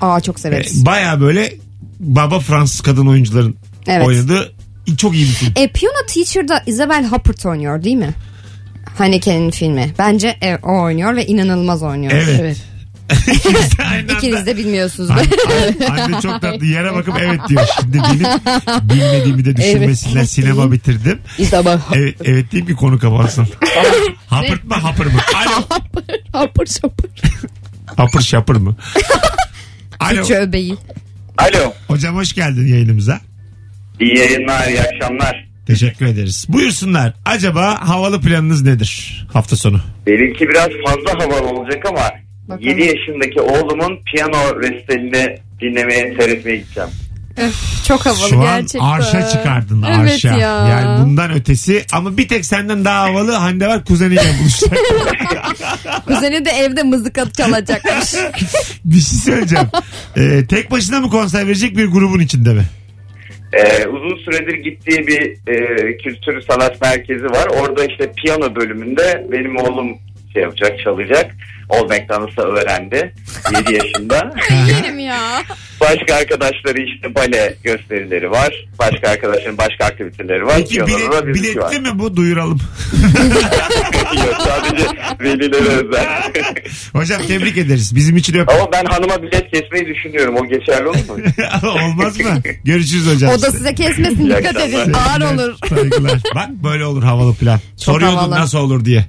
Aa 0.00 0.20
çok 0.20 0.40
severiz. 0.40 0.86
Baya 0.86 1.20
böyle 1.20 1.52
baba 2.00 2.40
Fransız 2.40 2.80
kadın 2.80 3.06
oyuncuların 3.06 3.56
Evet. 3.86 4.06
oynadığı 4.06 4.52
çok 4.98 5.14
iyi 5.14 5.24
bir 5.24 5.32
film. 5.32 5.52
E, 5.56 5.68
Piyano 5.68 6.06
Teacher'da 6.14 6.62
Isabel 6.66 7.06
Huppert 7.06 7.46
oynuyor 7.46 7.82
değil 7.84 7.96
mi? 7.96 8.10
Haneke'nin 8.98 9.50
filmi. 9.50 9.94
Bence 9.98 10.28
e, 10.42 10.56
o 10.62 10.82
oynuyor 10.82 11.16
ve 11.16 11.26
inanılmaz 11.26 11.82
oynuyor. 11.82 12.12
Evet. 12.14 12.40
Evet. 12.40 12.56
İkisi 13.28 13.78
de 13.78 13.84
aynı 13.84 14.00
anda. 14.02 14.12
İkiniz 14.12 14.46
de 14.46 14.56
bilmiyorsunuz. 14.56 15.10
Anne, 15.10 15.20
anne- 15.20 16.02
anne 16.02 16.20
çok 16.20 16.40
tatlı 16.42 16.66
yere 16.66 16.94
bakıp 16.94 17.14
evet 17.20 17.40
diyor. 17.48 17.66
Şimdi 17.80 17.98
benim 17.98 18.26
bilmediğimi 18.90 19.44
de 19.44 19.56
düşünmesinler. 19.56 20.16
Evet. 20.20 20.30
Sinema 20.30 20.72
bitirdim. 20.72 21.18
İsabel 21.38 21.78
Evet, 21.94 22.14
evet 22.24 22.52
deyip 22.52 22.68
bir 22.68 22.76
konu 22.76 22.98
kapansın. 22.98 23.46
Hapırt 24.26 24.64
mı 24.64 24.74
hapır 24.74 25.06
mı? 25.06 25.12
Alo. 25.36 25.64
hapır 26.32 26.66
şapır. 26.66 27.10
Hapır 27.96 28.20
şapır 28.20 28.56
mı? 28.56 28.76
Alo. 30.00 30.14
Türkçe 30.14 30.34
öbeği. 30.38 30.74
Alo. 31.38 31.72
Hocam 31.88 32.16
hoş 32.16 32.32
geldin 32.32 32.66
yayınımıza. 32.66 33.20
İyi 34.00 34.18
yayınlar, 34.18 34.68
iyi 34.68 34.80
akşamlar. 34.80 35.48
Teşekkür 35.66 36.06
ederiz. 36.06 36.46
Buyursunlar. 36.48 37.12
Acaba 37.24 37.88
havalı 37.88 38.20
planınız 38.20 38.62
nedir 38.62 39.26
hafta 39.32 39.56
sonu? 39.56 39.80
Benimki 40.06 40.48
biraz 40.48 40.68
fazla 40.86 41.24
havalı 41.24 41.48
olacak 41.48 41.86
ama 41.88 42.10
Bakalım. 42.48 42.68
7 42.68 42.80
yaşındaki 42.82 43.40
oğlumun 43.40 43.98
piyano 44.12 44.60
restalini 44.62 45.36
dinlemeye, 45.60 46.14
seyretmeye 46.18 46.56
gideceğim. 46.56 46.90
Çok 47.88 48.06
havalı 48.06 48.28
Şu 48.28 48.36
an 48.40 48.42
gerçekten. 48.42 48.80
arşa 48.80 49.28
çıkardın 49.28 49.82
Evet 49.88 49.98
arşa. 49.98 50.36
ya. 50.36 50.68
Yani 50.68 51.04
bundan 51.04 51.30
ötesi 51.32 51.84
ama 51.92 52.16
bir 52.16 52.28
tek 52.28 52.44
senden 52.46 52.84
daha 52.84 53.04
havalı 53.04 53.32
Hande 53.32 53.66
var 53.66 53.84
kuzeniyle 53.84 54.22
buluşacak. 54.40 54.78
Kuzeni 56.06 56.44
de 56.44 56.50
evde 56.50 56.82
mızıka 56.82 57.30
çalacakmış. 57.30 58.14
bir 58.84 59.00
şey 59.00 59.18
söyleyeceğim. 59.18 59.66
Ee, 60.16 60.46
tek 60.46 60.70
başına 60.70 61.00
mı 61.00 61.10
konser 61.10 61.46
verecek 61.46 61.76
bir 61.76 61.86
grubun 61.86 62.20
içinde 62.20 62.54
mi? 62.54 62.62
Ee, 63.52 63.86
uzun 63.86 64.16
süredir 64.24 64.54
gittiği 64.64 65.06
bir 65.06 65.22
e, 65.52 65.96
kültür 65.96 66.40
sanat 66.42 66.80
merkezi 66.82 67.24
var. 67.24 67.46
Orada 67.60 67.84
işte 67.84 68.12
piyano 68.16 68.54
bölümünde 68.56 69.26
benim 69.32 69.56
oğlum 69.56 69.98
şey 70.32 70.42
yapacak, 70.42 70.80
çalacak. 70.84 71.30
Old 71.68 71.90
McDonald's'ı 71.90 72.40
öğrendi 72.40 73.14
7 73.58 73.74
yaşında. 73.74 74.34
Yerim 74.68 74.98
ya. 74.98 75.42
Başka 75.80 76.14
arkadaşları 76.14 76.82
işte 76.82 77.14
bale 77.14 77.54
gösterileri 77.64 78.30
var. 78.30 78.66
Başka 78.78 79.08
arkadaşların 79.08 79.58
başka 79.58 79.84
aktiviteleri 79.84 80.46
var. 80.46 80.54
Peki 80.56 80.86
bilet, 80.86 81.08
var, 81.08 81.24
müzik 81.24 81.56
var. 81.58 81.70
biletli 81.70 81.92
mi 81.92 81.98
bu 81.98 82.16
duyuralım. 82.16 82.60
Yok 84.16 84.36
sadece 84.38 84.86
velilere 85.20 85.68
özel. 85.68 86.06
Hocam 86.92 87.22
tebrik 87.26 87.58
ederiz. 87.58 87.96
Bizim 87.96 88.16
için 88.16 88.34
öp. 88.38 88.48
Ama 88.48 88.72
ben 88.72 88.84
hanıma 88.84 89.22
bilet 89.22 89.50
kesmeyi 89.50 89.86
düşünüyorum. 89.86 90.36
O 90.36 90.46
geçerli 90.46 90.88
olur 90.88 90.96
mu? 90.96 91.16
Olmaz 91.62 92.20
mı? 92.20 92.42
Görüşürüz 92.64 93.14
hocam. 93.14 93.32
O 93.32 93.42
da 93.42 93.50
size 93.50 93.74
kesmesin 93.74 94.24
İyi 94.24 94.36
dikkat 94.36 94.56
edin. 94.56 94.92
Ağır 94.92 95.34
olur. 95.34 95.54
Saygılar. 95.68 96.20
Bak 96.34 96.48
böyle 96.50 96.84
olur 96.84 97.02
havalı 97.02 97.34
plan. 97.34 97.60
Soruyordun 97.76 98.16
havalı. 98.16 98.34
nasıl 98.34 98.58
olur 98.58 98.84
diye. 98.84 99.04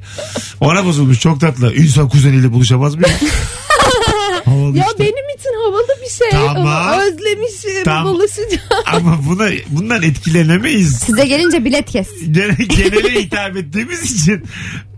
Ona 0.60 0.86
bozulmuş 0.86 1.20
çok 1.20 1.42
tatlı. 1.42 1.76
İnsan 1.76 2.10
kuzeniyle 2.10 2.49
buluşamaz 2.54 2.96
mı? 2.96 3.02
ya? 3.02 3.10
havalı 4.46 4.78
Ya 4.78 4.86
işte. 4.92 5.00
benim 5.04 5.36
için 5.38 5.50
havalı 5.66 5.88
bir 6.04 6.10
şey. 6.10 6.30
Tamam. 6.32 6.58
Ama 6.58 7.02
özlemişim. 7.04 7.84
Tamam. 7.86 8.14
Buluşacağım. 8.14 8.62
Ama 8.86 9.20
buna, 9.30 9.50
bundan 9.70 10.04
etkilenemeyiz. 10.04 11.00
Size 11.00 11.26
gelince 11.28 11.66
bilet 11.66 11.92
kes. 11.92 12.08
Gene, 12.32 12.54
genele 12.78 13.22
hitap 13.24 13.58
ettiğimiz 13.58 14.22
için 14.22 14.44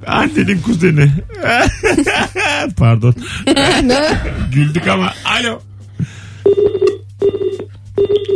annenin 0.07 0.61
kuzeni. 0.61 1.11
Pardon. 2.77 3.15
Güldük 4.53 4.87
ama 4.87 5.13
alo. 5.25 5.59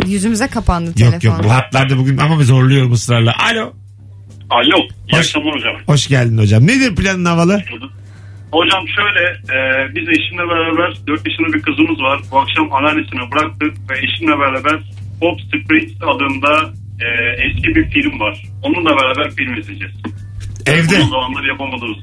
Yüzümüze 0.07 0.47
kapandı 0.47 0.87
Yok 0.89 0.97
telefon. 0.97 1.29
yok 1.29 1.43
bu 1.43 1.51
hatlarda 1.51 1.97
bugün 1.97 2.17
ama 2.17 2.43
zorluyorum 2.43 2.91
ısrarla. 2.93 3.33
Alo. 3.51 3.73
Alo. 4.49 4.77
İyi 4.77 5.11
Hoş- 5.11 5.19
akşamlar 5.19 5.55
hocam. 5.55 5.75
Hoş 5.85 6.07
geldin 6.07 6.37
hocam. 6.37 6.67
Nedir 6.67 6.95
planın 6.95 7.25
havalı? 7.25 7.63
Hocam 8.51 8.83
şöyle 8.97 9.23
e, 9.55 9.57
biz 9.95 10.09
eşimle 10.09 10.45
beraber 10.53 10.89
4 11.07 11.27
yaşında 11.27 11.53
bir 11.53 11.61
kızımız 11.61 11.99
var. 12.01 12.19
Bu 12.31 12.39
akşam 12.39 12.73
anneannesine 12.73 13.31
bıraktık 13.31 13.73
ve 13.89 13.95
eşimle 14.05 14.39
beraber 14.39 14.77
Pop 15.21 15.37
Springs 15.41 15.93
adında 16.01 16.73
e, 17.05 17.07
eski 17.45 17.67
bir 17.75 17.89
film 17.89 18.19
var. 18.19 18.43
Onunla 18.63 18.89
beraber 18.89 19.31
film 19.31 19.53
izleyeceğiz. 19.59 19.95
Evde. 20.65 20.97
Uzun 20.97 21.09
zamandır 21.09 21.43
yapamadığımız. 21.43 21.97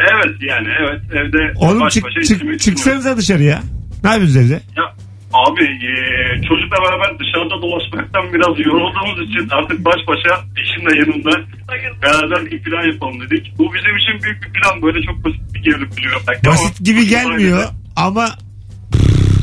Evet 0.00 0.36
yani 0.40 0.68
evet 0.80 1.00
evde 1.12 1.52
Oğlum 1.56 1.80
baş 1.80 1.94
çık, 1.94 2.04
başa 2.04 2.22
çık, 2.22 2.60
çıksanıza 2.60 3.16
dışarıya. 3.16 3.62
Ne 4.04 4.10
yapıyorsunuz 4.10 4.46
evde? 4.46 4.60
Ya, 4.76 4.84
abi 5.32 5.64
e, 5.64 5.92
çocukla 6.48 6.76
beraber 6.84 7.18
dışarıda 7.18 7.62
dolaşmaktan 7.62 8.32
biraz 8.34 8.66
yorulduğumuz 8.66 9.30
için 9.30 9.48
artık 9.50 9.84
baş 9.84 10.00
başa 10.08 10.32
eşimle 10.60 10.98
yanımda 11.00 11.30
beraber 12.02 12.46
bir 12.50 12.62
plan 12.62 12.92
yapalım 12.92 13.20
dedik. 13.20 13.58
Bu 13.58 13.74
bizim 13.74 13.96
için 13.96 14.22
büyük 14.22 14.42
bir 14.42 14.52
plan. 14.60 14.82
Böyle 14.82 15.02
çok 15.06 15.24
basit 15.24 15.54
bir 15.54 15.62
gerilim 15.62 15.90
biliyor. 15.96 16.20
belki 16.28 16.48
ama- 16.48 16.54
Basit 16.58 16.84
gibi 16.84 17.08
gelmiyor 17.08 17.64
ama 17.96 18.28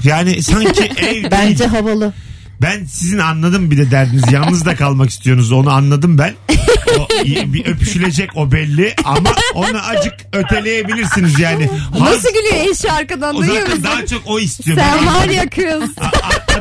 yani 0.04 0.42
sanki 0.44 0.84
ev 1.08 1.32
Bence 1.32 1.66
havalı. 1.68 2.14
Ben 2.62 2.84
sizin 2.84 3.20
anladım 3.20 3.72
bir 3.72 3.78
de 3.78 3.92
derdiniz. 3.92 4.32
Yalnız 4.32 4.66
da 4.66 4.76
kalmak 4.76 5.10
istiyorsunuz. 5.10 5.52
Onu 5.52 5.70
anladım 5.70 6.18
ben. 6.18 6.34
O, 7.00 7.08
bir 7.26 7.66
öpüşülecek 7.66 8.30
o 8.38 8.52
belli 8.52 8.96
ama 9.04 9.30
onu 9.54 9.78
acık 9.78 10.14
öteleyebilirsiniz 10.34 11.40
yani. 11.40 11.70
Nasıl 12.00 12.30
gülüyor 12.34 12.72
eşi 12.72 12.92
arkadan 12.92 13.36
o 13.36 13.40
duyuyor 13.40 13.56
zaten 13.62 13.78
musun? 13.78 13.84
daha 13.84 14.06
çok 14.06 14.22
o 14.26 14.40
istiyor. 14.40 14.78
Sen 14.78 15.06
var 15.06 15.26
ya 15.30 15.50
kız. 15.50 15.90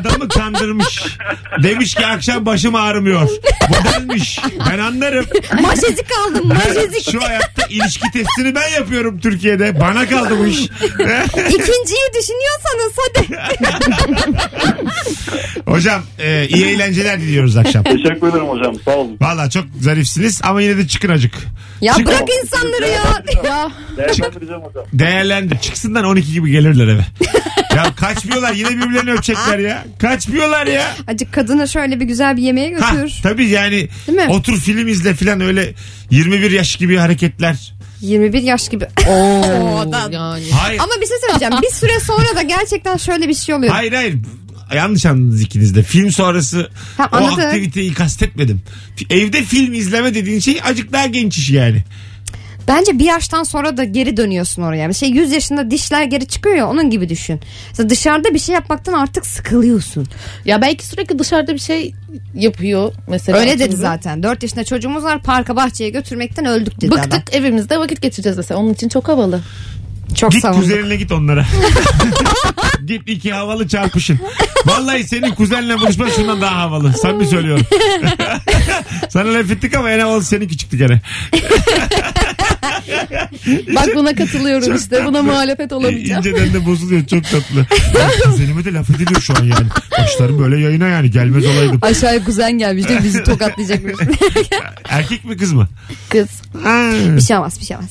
Adamı 0.00 0.28
kandırmış. 0.28 1.02
Demiş 1.62 1.94
ki 1.94 2.06
akşam 2.06 2.46
başım 2.46 2.74
ağrımıyor. 2.74 3.28
Bu 3.68 3.74
denmiş. 3.92 4.38
Ben 4.70 4.78
anlarım. 4.78 5.26
Maşezik 5.62 6.06
aldım 6.26 6.48
maşezik. 6.48 7.10
Şu 7.12 7.22
hayatta 7.22 7.66
ilişki 7.70 8.10
testini 8.12 8.54
ben 8.54 8.68
yapıyorum 8.68 9.20
Türkiye'de. 9.20 9.80
Bana 9.80 10.08
kaldı 10.08 10.38
bu 10.38 10.46
iş. 10.46 10.58
İkinciyi 11.48 12.08
düşünüyorsanız 12.18 12.92
hadi. 12.96 13.26
Hocam 15.66 16.02
e, 16.18 16.46
iyi 16.48 16.64
eğlenceler 16.66 17.20
diliyoruz 17.20 17.56
akşam. 17.56 17.84
Teşekkür 17.84 18.28
ederim 18.28 18.46
hocam 18.48 18.74
sağ 18.84 18.90
olun. 18.96 19.16
Valla 19.20 19.50
çok 19.50 19.64
zarifsiniz 19.80 20.40
ama 20.44 20.62
yine 20.62 20.76
de 20.78 20.88
çıkın 20.88 21.08
acık. 21.08 21.34
Ya 21.80 21.94
Çık- 21.94 22.06
bırak 22.06 22.22
insanları 22.42 22.88
ya. 22.88 23.22
Ya 23.44 23.70
Değerlendireceğim 23.96 24.62
hocam. 24.62 24.84
Değerlendir. 24.92 25.58
Çıksınlar 25.58 26.04
12 26.04 26.32
gibi 26.32 26.50
gelirler 26.50 26.88
eve. 26.88 27.02
ya 27.76 27.94
kaçmıyorlar 27.96 28.52
yine 28.52 28.70
birbirlerini 28.70 29.12
öpecekler 29.12 29.58
ya. 29.58 29.83
Kaçmıyorlar 29.98 30.66
ya. 30.66 30.96
Acık 31.06 31.32
kadını 31.32 31.68
şöyle 31.68 32.00
bir 32.00 32.04
güzel 32.04 32.36
bir 32.36 32.42
yemeğe 32.42 32.74
Ha, 32.74 32.94
götür. 32.94 33.14
tabii 33.22 33.46
yani 33.48 33.88
Değil 34.06 34.18
mi? 34.18 34.26
otur 34.30 34.60
film 34.60 34.88
izle 34.88 35.14
falan 35.14 35.40
öyle 35.40 35.74
21 36.10 36.50
yaş 36.50 36.76
gibi 36.76 36.96
hareketler. 36.96 37.74
21 38.00 38.42
yaş 38.42 38.68
gibi. 38.68 38.84
Oo, 39.08 39.12
da- 39.92 40.08
yani. 40.12 40.44
Hayır. 40.52 40.78
Ama 40.80 40.92
bir 41.00 41.06
şey 41.06 41.16
söyleyeceğim. 41.26 41.54
Bir 41.62 41.74
süre 41.74 42.00
sonra 42.00 42.36
da 42.36 42.42
gerçekten 42.42 42.96
şöyle 42.96 43.28
bir 43.28 43.34
şey 43.34 43.54
oluyor. 43.54 43.72
Hayır 43.72 43.92
hayır. 43.92 44.16
Yanlış 44.74 45.06
anladınız 45.06 45.42
ikiniz 45.42 45.74
de. 45.74 45.82
Film 45.82 46.10
sonrası 46.12 46.70
Ha, 46.96 47.08
o 47.12 47.16
anladım. 47.16 47.40
aktiviteyi 47.44 47.94
kastetmedim. 47.94 48.60
Evde 49.10 49.42
film 49.42 49.74
izleme 49.74 50.14
dediğin 50.14 50.40
şey 50.40 50.60
acık 50.64 50.92
daha 50.92 51.06
genç 51.06 51.38
iş 51.38 51.50
yani. 51.50 51.84
Bence 52.68 52.98
bir 52.98 53.04
yaştan 53.04 53.42
sonra 53.42 53.76
da 53.76 53.84
geri 53.84 54.16
dönüyorsun 54.16 54.62
oraya. 54.62 54.88
Bir 54.88 54.94
şey 54.94 55.08
100 55.10 55.32
yaşında 55.32 55.70
dişler 55.70 56.04
geri 56.04 56.26
çıkıyor 56.26 56.56
ya 56.56 56.68
onun 56.68 56.90
gibi 56.90 57.08
düşün. 57.08 57.40
Mesela 57.68 57.90
dışarıda 57.90 58.34
bir 58.34 58.38
şey 58.38 58.54
yapmaktan 58.54 58.92
artık 58.92 59.26
sıkılıyorsun. 59.26 60.06
Ya 60.44 60.62
belki 60.62 60.86
sürekli 60.86 61.18
dışarıda 61.18 61.54
bir 61.54 61.58
şey 61.58 61.94
yapıyor 62.34 62.92
mesela. 63.08 63.38
Öyle 63.38 63.58
dedi 63.58 63.76
zaten. 63.76 64.22
4 64.22 64.42
yaşında 64.42 64.64
çocuğumuz 64.64 65.04
var 65.04 65.22
parka 65.22 65.56
bahçeye 65.56 65.90
götürmekten 65.90 66.44
öldük 66.44 66.80
dedi 66.80 66.94
adam. 66.94 67.04
Bıktık 67.04 67.34
evimizde 67.34 67.78
vakit 67.78 68.02
geçireceğiz 68.02 68.36
mesela. 68.36 68.60
Onun 68.60 68.72
için 68.74 68.88
çok 68.88 69.08
havalı. 69.08 69.40
Çok 70.14 70.32
Git 70.32 70.42
savunduk. 70.42 70.62
kuzenine 70.62 70.96
git 70.96 71.12
onlara. 71.12 71.46
git 72.86 73.02
iki 73.08 73.32
havalı 73.32 73.68
çarpışın. 73.68 74.18
Vallahi 74.66 75.04
senin 75.04 75.34
kuzenle 75.34 75.78
buluşman 75.78 76.08
şundan 76.08 76.40
daha 76.40 76.60
havalı. 76.60 76.92
Samimi 76.92 77.26
söylüyorum. 77.26 77.66
Sana 79.08 79.34
laf 79.34 79.50
ettik 79.50 79.76
ama 79.76 79.90
en 79.90 79.98
havalı 79.98 80.24
senin 80.24 80.48
küçüktü 80.48 80.76
gene. 80.78 81.00
Bak 83.74 83.88
buna 83.96 84.14
katılıyorum 84.14 84.68
Çok 84.68 84.80
işte. 84.80 85.04
Buna 85.04 85.12
tatlı. 85.12 85.22
muhalefet 85.22 85.72
olamayacağım. 85.72 86.18
İnceden 86.18 86.54
de 86.54 86.66
bozuluyor 86.66 87.06
çok 87.06 87.24
tatlı. 87.24 87.66
Kuzenime 88.24 88.64
de 88.64 88.72
laf 88.72 88.90
ediliyor 88.90 89.20
şu 89.20 89.34
an 89.38 89.44
yani. 89.44 89.66
Başlarım 89.98 90.38
böyle 90.38 90.60
yayına 90.60 90.88
yani 90.88 91.10
gelmez 91.10 91.46
olaydım. 91.46 91.78
Aşağıya 91.82 92.24
kuzen 92.24 92.52
gelmiş 92.58 92.88
de 92.88 93.02
bizi 93.04 93.24
tokatlayacakmış. 93.24 93.94
Erkek 94.88 95.24
mi 95.24 95.36
kız 95.36 95.52
mı? 95.52 95.68
Kız. 96.08 96.28
Ha. 96.62 96.90
bir 97.16 97.20
şey 97.20 97.36
olmaz 97.36 97.60
bir 97.60 97.66
şey 97.66 97.76
olmaz. 97.76 97.90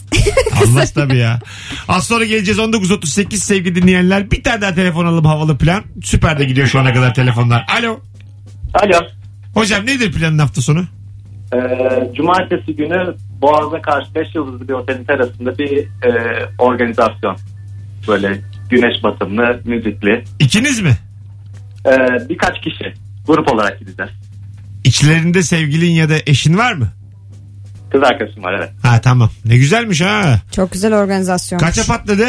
Allah 0.67 0.85
tabii 0.95 1.17
ya. 1.17 1.39
Az 1.87 2.07
sonra 2.07 2.25
geleceğiz 2.25 2.59
19.38 2.59 3.35
sevgili 3.37 3.75
dinleyenler. 3.75 4.31
Bir 4.31 4.43
tane 4.43 4.61
daha 4.61 4.75
telefon 4.75 5.05
alalım 5.05 5.25
havalı 5.25 5.57
plan. 5.57 5.83
Süper 6.03 6.39
de 6.39 6.45
gidiyor 6.45 6.67
şu 6.67 6.79
ana 6.79 6.93
kadar 6.93 7.13
telefonlar. 7.13 7.65
Alo. 7.79 7.99
Alo. 8.73 8.99
Hocam 9.53 9.85
nedir 9.85 10.11
planın 10.11 10.39
hafta 10.39 10.61
sonu? 10.61 10.85
Ee, 11.53 12.11
cumartesi 12.15 12.75
günü 12.75 13.15
Boğaz'a 13.41 13.81
karşı 13.81 14.15
5 14.15 14.35
yıldızlı 14.35 14.67
bir 14.67 14.73
otelin 14.73 15.03
terasında 15.03 15.57
bir 15.57 15.77
e, 15.77 16.09
organizasyon. 16.57 17.37
Böyle 18.07 18.41
güneş 18.69 19.03
batımlı, 19.03 19.61
müzikli. 19.65 20.23
İkiniz 20.39 20.81
mi? 20.81 20.97
Ee, 21.85 21.97
birkaç 22.29 22.61
kişi 22.61 22.93
grup 23.27 23.53
olarak 23.53 23.79
gideceğiz. 23.79 24.11
İçlerinde 24.83 25.43
sevgilin 25.43 25.91
ya 25.91 26.09
da 26.09 26.13
eşin 26.27 26.57
var 26.57 26.73
mı? 26.73 26.87
Kız 27.91 28.03
arkadaşım 28.03 28.43
var 28.43 28.53
evet. 28.53 28.69
Ha 28.83 29.01
tamam. 29.01 29.29
Ne 29.45 29.57
güzelmiş 29.57 30.01
ha. 30.01 30.39
Çok 30.55 30.71
güzel 30.71 30.93
organizasyon. 30.99 31.59
Kaça 31.59 31.83
patladı? 31.85 32.25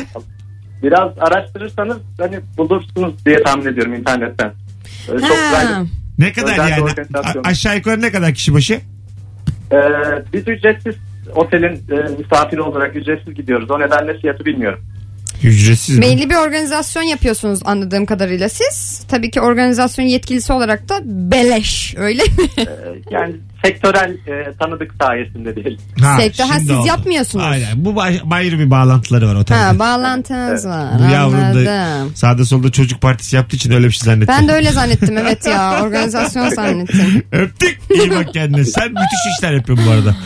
Biraz 0.83 1.13
araştırırsanız 1.19 1.97
hani 2.19 2.41
bulursunuz 2.59 3.15
diye 3.27 3.43
tahmin 3.43 3.67
ediyorum 3.67 3.95
internetten. 3.95 4.53
Böyle 5.09 5.21
çok 5.27 5.37
Ha. 5.37 5.61
güzel. 5.63 5.87
Ne 6.19 6.33
kadar 6.33 6.53
Özel 6.53 6.67
bir 6.67 6.71
yani? 6.71 6.83
organizasyon. 6.83 7.45
A- 7.45 7.49
aşağı 7.49 7.77
yukarı 7.77 8.01
ne 8.03 8.13
kadar 8.13 8.35
kişi 8.35 8.55
başı? 8.55 8.81
Ee, 9.75 10.23
biz 10.33 10.49
ücretsiz 10.49 10.95
otelin 11.35 11.83
e, 11.91 12.23
misafiri 12.23 12.61
olarak 12.61 12.97
ücretsiz 12.97 13.35
gidiyoruz. 13.35 13.71
O 13.71 13.81
nedenle 13.81 14.19
fiyatı 14.19 14.45
bilmiyorum. 14.45 14.81
Ücretsiz 15.43 15.99
mi? 15.99 16.03
Belli 16.03 16.31
bir 16.31 16.35
organizasyon 16.35 17.03
yapıyorsunuz 17.03 17.61
anladığım 17.65 18.07
kadarıyla 18.07 18.49
siz. 18.49 19.05
Tabii 19.09 19.31
ki 19.31 19.41
organizasyon 19.41 20.07
yetkilisi 20.07 20.53
olarak 20.53 20.89
da 20.89 21.01
beleş 21.05 21.95
öyle 21.99 22.23
mi? 22.23 22.49
Ee, 22.59 22.65
yani 23.11 23.35
sektörel 23.65 24.11
e, 24.27 24.53
tanıdık 24.61 24.95
sayesinde 25.03 25.57
değil. 25.57 25.79
Ha, 26.01 26.17
Sektör- 26.21 26.45
ha, 26.45 26.53
şimdi 26.55 26.61
siz 26.69 26.71
oldu. 26.71 26.87
yapmıyorsunuz. 26.87 27.45
Aynen. 27.45 27.85
Bu 27.85 27.97
bay- 27.97 28.21
ayrı 28.31 28.59
bir 28.59 28.71
bağlantıları 28.71 29.29
var 29.29 29.35
otelde. 29.35 29.59
ha 29.59 29.79
bağlantınız 29.79 30.67
var 30.67 30.87
Bu 30.99 31.13
yavrum 31.13 31.41
da 31.41 31.45
anladım. 31.47 32.13
sağda 32.15 32.45
solda 32.45 32.71
çocuk 32.73 33.01
partisi 33.01 33.37
yaptığı 33.37 33.57
için 33.57 33.73
öyle 33.73 33.87
bir 33.87 33.93
şey 33.93 34.07
zannetti. 34.07 34.29
Ben 34.29 34.49
de 34.49 34.53
öyle 34.53 34.73
zannettim 34.73 35.19
evet 35.19 35.47
ya 35.47 35.81
organizasyon 35.83 36.49
zannettim. 36.49 37.23
Öptük. 37.33 37.79
İyi 37.91 38.11
bak 38.11 38.33
kendine. 38.35 38.65
Sen 38.65 38.89
müthiş 38.89 39.21
işler 39.39 39.53
yapıyorsun 39.53 39.87
bu 39.87 39.91
arada. 39.91 40.17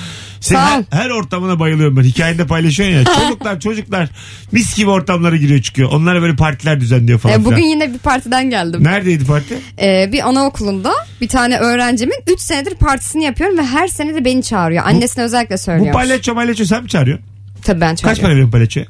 Sağ 0.40 0.70
her, 0.70 0.84
her 0.90 1.10
ortamına 1.10 1.60
bayılıyorum 1.60 1.96
ben. 1.96 2.02
Hikayende 2.02 2.46
paylaşıyorsun 2.46 2.96
ya. 2.96 3.04
Çocuklar 3.28 3.60
çocuklar 3.60 4.08
mis 4.52 4.76
gibi 4.76 4.90
ortamlara 4.90 5.36
giriyor 5.36 5.62
çıkıyor. 5.62 5.88
Onlara 5.92 6.22
böyle 6.22 6.36
partiler 6.36 6.80
düzenliyor 6.80 7.18
falan 7.18 7.34
E, 7.40 7.44
bugün 7.44 7.56
filan. 7.56 7.68
yine 7.68 7.92
bir 7.94 7.98
partiden 7.98 8.50
geldim. 8.50 8.84
Neredeydi 8.84 9.24
parti? 9.24 9.58
Ee, 9.82 10.10
bir 10.12 10.28
anaokulunda 10.28 10.92
bir 11.20 11.28
tane 11.28 11.58
öğrencimin 11.58 12.20
3 12.26 12.40
senedir 12.40 12.74
partisini 12.74 13.24
yapıyorum 13.24 13.58
ve 13.58 13.62
her 13.66 13.88
sene 13.88 14.14
de 14.14 14.24
beni 14.24 14.42
çağırıyor. 14.42 14.84
Annesine 14.86 15.24
özellikle 15.24 15.54
Bu 15.54 15.58
söylüyor. 15.58 15.92
palyaço 15.92 16.34
palyaço 16.34 16.64
sen 16.64 16.82
mi 16.82 16.88
çağırıyorsun? 16.88 17.26
Tabii 17.64 17.80
ben 17.80 17.90
Kaç 17.90 17.98
çağırıyorum. 17.98 18.22
para 18.22 18.30
veriyorsun 18.32 18.50
palyaçoya? 18.52 18.86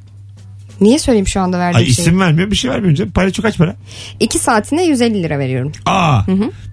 Niye 0.81 0.99
söyleyeyim 0.99 1.27
şu 1.27 1.41
anda 1.41 1.59
verdiğim 1.59 1.77
Ay 1.77 1.85
şeyi? 1.85 1.93
isim 2.07 2.21
vermiyor 2.21 2.51
bir 2.51 2.57
şey 2.57 2.71
vermiyor 2.71 2.95
canım. 2.95 3.13
Palyaço 3.13 3.43
kaç 3.43 3.59
para? 3.59 3.77
2 4.21 4.39
saatine 4.39 4.85
150 4.87 5.23
lira 5.23 5.39
veriyorum. 5.39 5.73
Aa. 5.87 6.21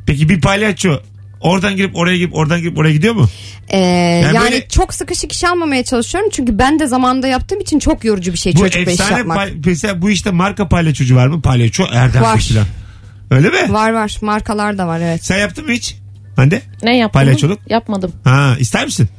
Peki 0.05 0.29
bir 0.29 0.41
palyaço 0.41 0.99
oradan 1.41 1.75
girip 1.75 1.95
oraya 1.95 2.17
girip 2.17 2.35
oradan 2.35 2.61
girip 2.61 2.77
oraya 2.77 2.93
gidiyor 2.93 3.13
mu? 3.15 3.27
Ee, 3.69 3.77
yani 4.25 4.39
böyle- 4.39 4.67
çok 4.67 4.93
sıkışık 4.93 5.31
iş 5.31 5.43
almamaya 5.43 5.83
çalışıyorum. 5.83 6.29
Çünkü 6.33 6.59
ben 6.59 6.79
de 6.79 6.87
zamanında 6.87 7.27
yaptığım 7.27 7.59
için 7.59 7.79
çok 7.79 8.05
yorucu 8.05 8.33
bir 8.33 8.37
şey 8.37 8.53
Bu 8.53 8.59
çocuk 8.59 8.87
ve 8.87 8.93
iş 8.93 8.99
efsane 8.99 9.17
yapmak. 9.17 9.37
pal- 9.37 9.51
mesela 9.65 10.01
bu 10.01 10.09
işte 10.09 10.31
marka 10.31 10.69
palyaçocu 10.69 11.15
var 11.15 11.27
mı? 11.27 11.41
Palyaço 11.41 11.83
Erdem 11.93 12.21
Var. 12.23 12.39
falan. 12.39 12.65
Öyle 13.31 13.49
mi? 13.49 13.73
Var 13.73 13.93
var 13.93 14.17
markalar 14.21 14.77
da 14.77 14.87
var 14.87 14.99
evet. 14.99 15.25
Sen 15.25 15.37
yaptın 15.37 15.65
mı 15.65 15.71
hiç? 15.71 15.95
Hande? 16.35 16.61
Ne 16.83 16.97
yaptın? 16.97 17.19
Palyaçoluk? 17.19 17.59
Yapmadım. 17.69 18.11
Ha 18.23 18.55
ister 18.59 18.85
misin? 18.85 19.09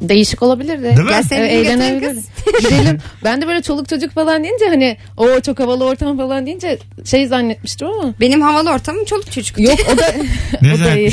Değişik 0.00 0.42
olabilir 0.42 0.78
de. 0.78 0.82
Değil 0.82 0.98
mi? 0.98 1.08
Gel 1.08 1.22
seni 1.22 1.38
Evet, 1.38 1.50
bir 1.52 1.56
götüreyim 1.56 1.80
eğlenebiliriz. 1.82 2.24
kız. 2.44 2.60
Gidelim. 2.70 2.98
Ben 3.24 3.42
de 3.42 3.46
böyle 3.46 3.62
çoluk 3.62 3.88
çocuk 3.88 4.14
falan 4.14 4.44
deyince 4.44 4.64
hani 4.68 4.96
o 5.16 5.40
çok 5.40 5.60
havalı 5.60 5.84
ortam 5.84 6.16
falan 6.16 6.46
deyince 6.46 6.78
şey 7.04 7.26
zannetmiştim 7.26 7.88
ama. 7.88 8.14
Benim 8.20 8.40
havalı 8.42 8.70
ortamım 8.70 9.04
çoluk 9.04 9.32
çocuk. 9.32 9.58
Yok 9.60 9.78
o 9.94 9.98
da 9.98 10.12
Ne 10.62 10.74
o 10.74 10.78
da 10.78 10.94
iyi. 10.96 11.10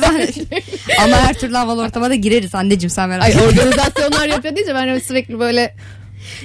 zannetmiştin? 0.00 0.48
Ne? 0.52 0.94
Ama 1.04 1.16
her 1.16 1.34
türlü 1.34 1.56
havalı 1.56 1.82
ortama 1.82 2.10
da 2.10 2.14
gireriz 2.14 2.54
anneciğim 2.54 2.90
sen 2.90 3.08
merak 3.08 3.24
Ay 3.24 3.30
etme. 3.30 3.42
organizasyonlar 3.42 4.28
yapıyor 4.28 4.56
deyince 4.56 4.74
ben 4.74 4.88
öyle 4.88 5.00
sürekli 5.00 5.40
böyle 5.40 5.74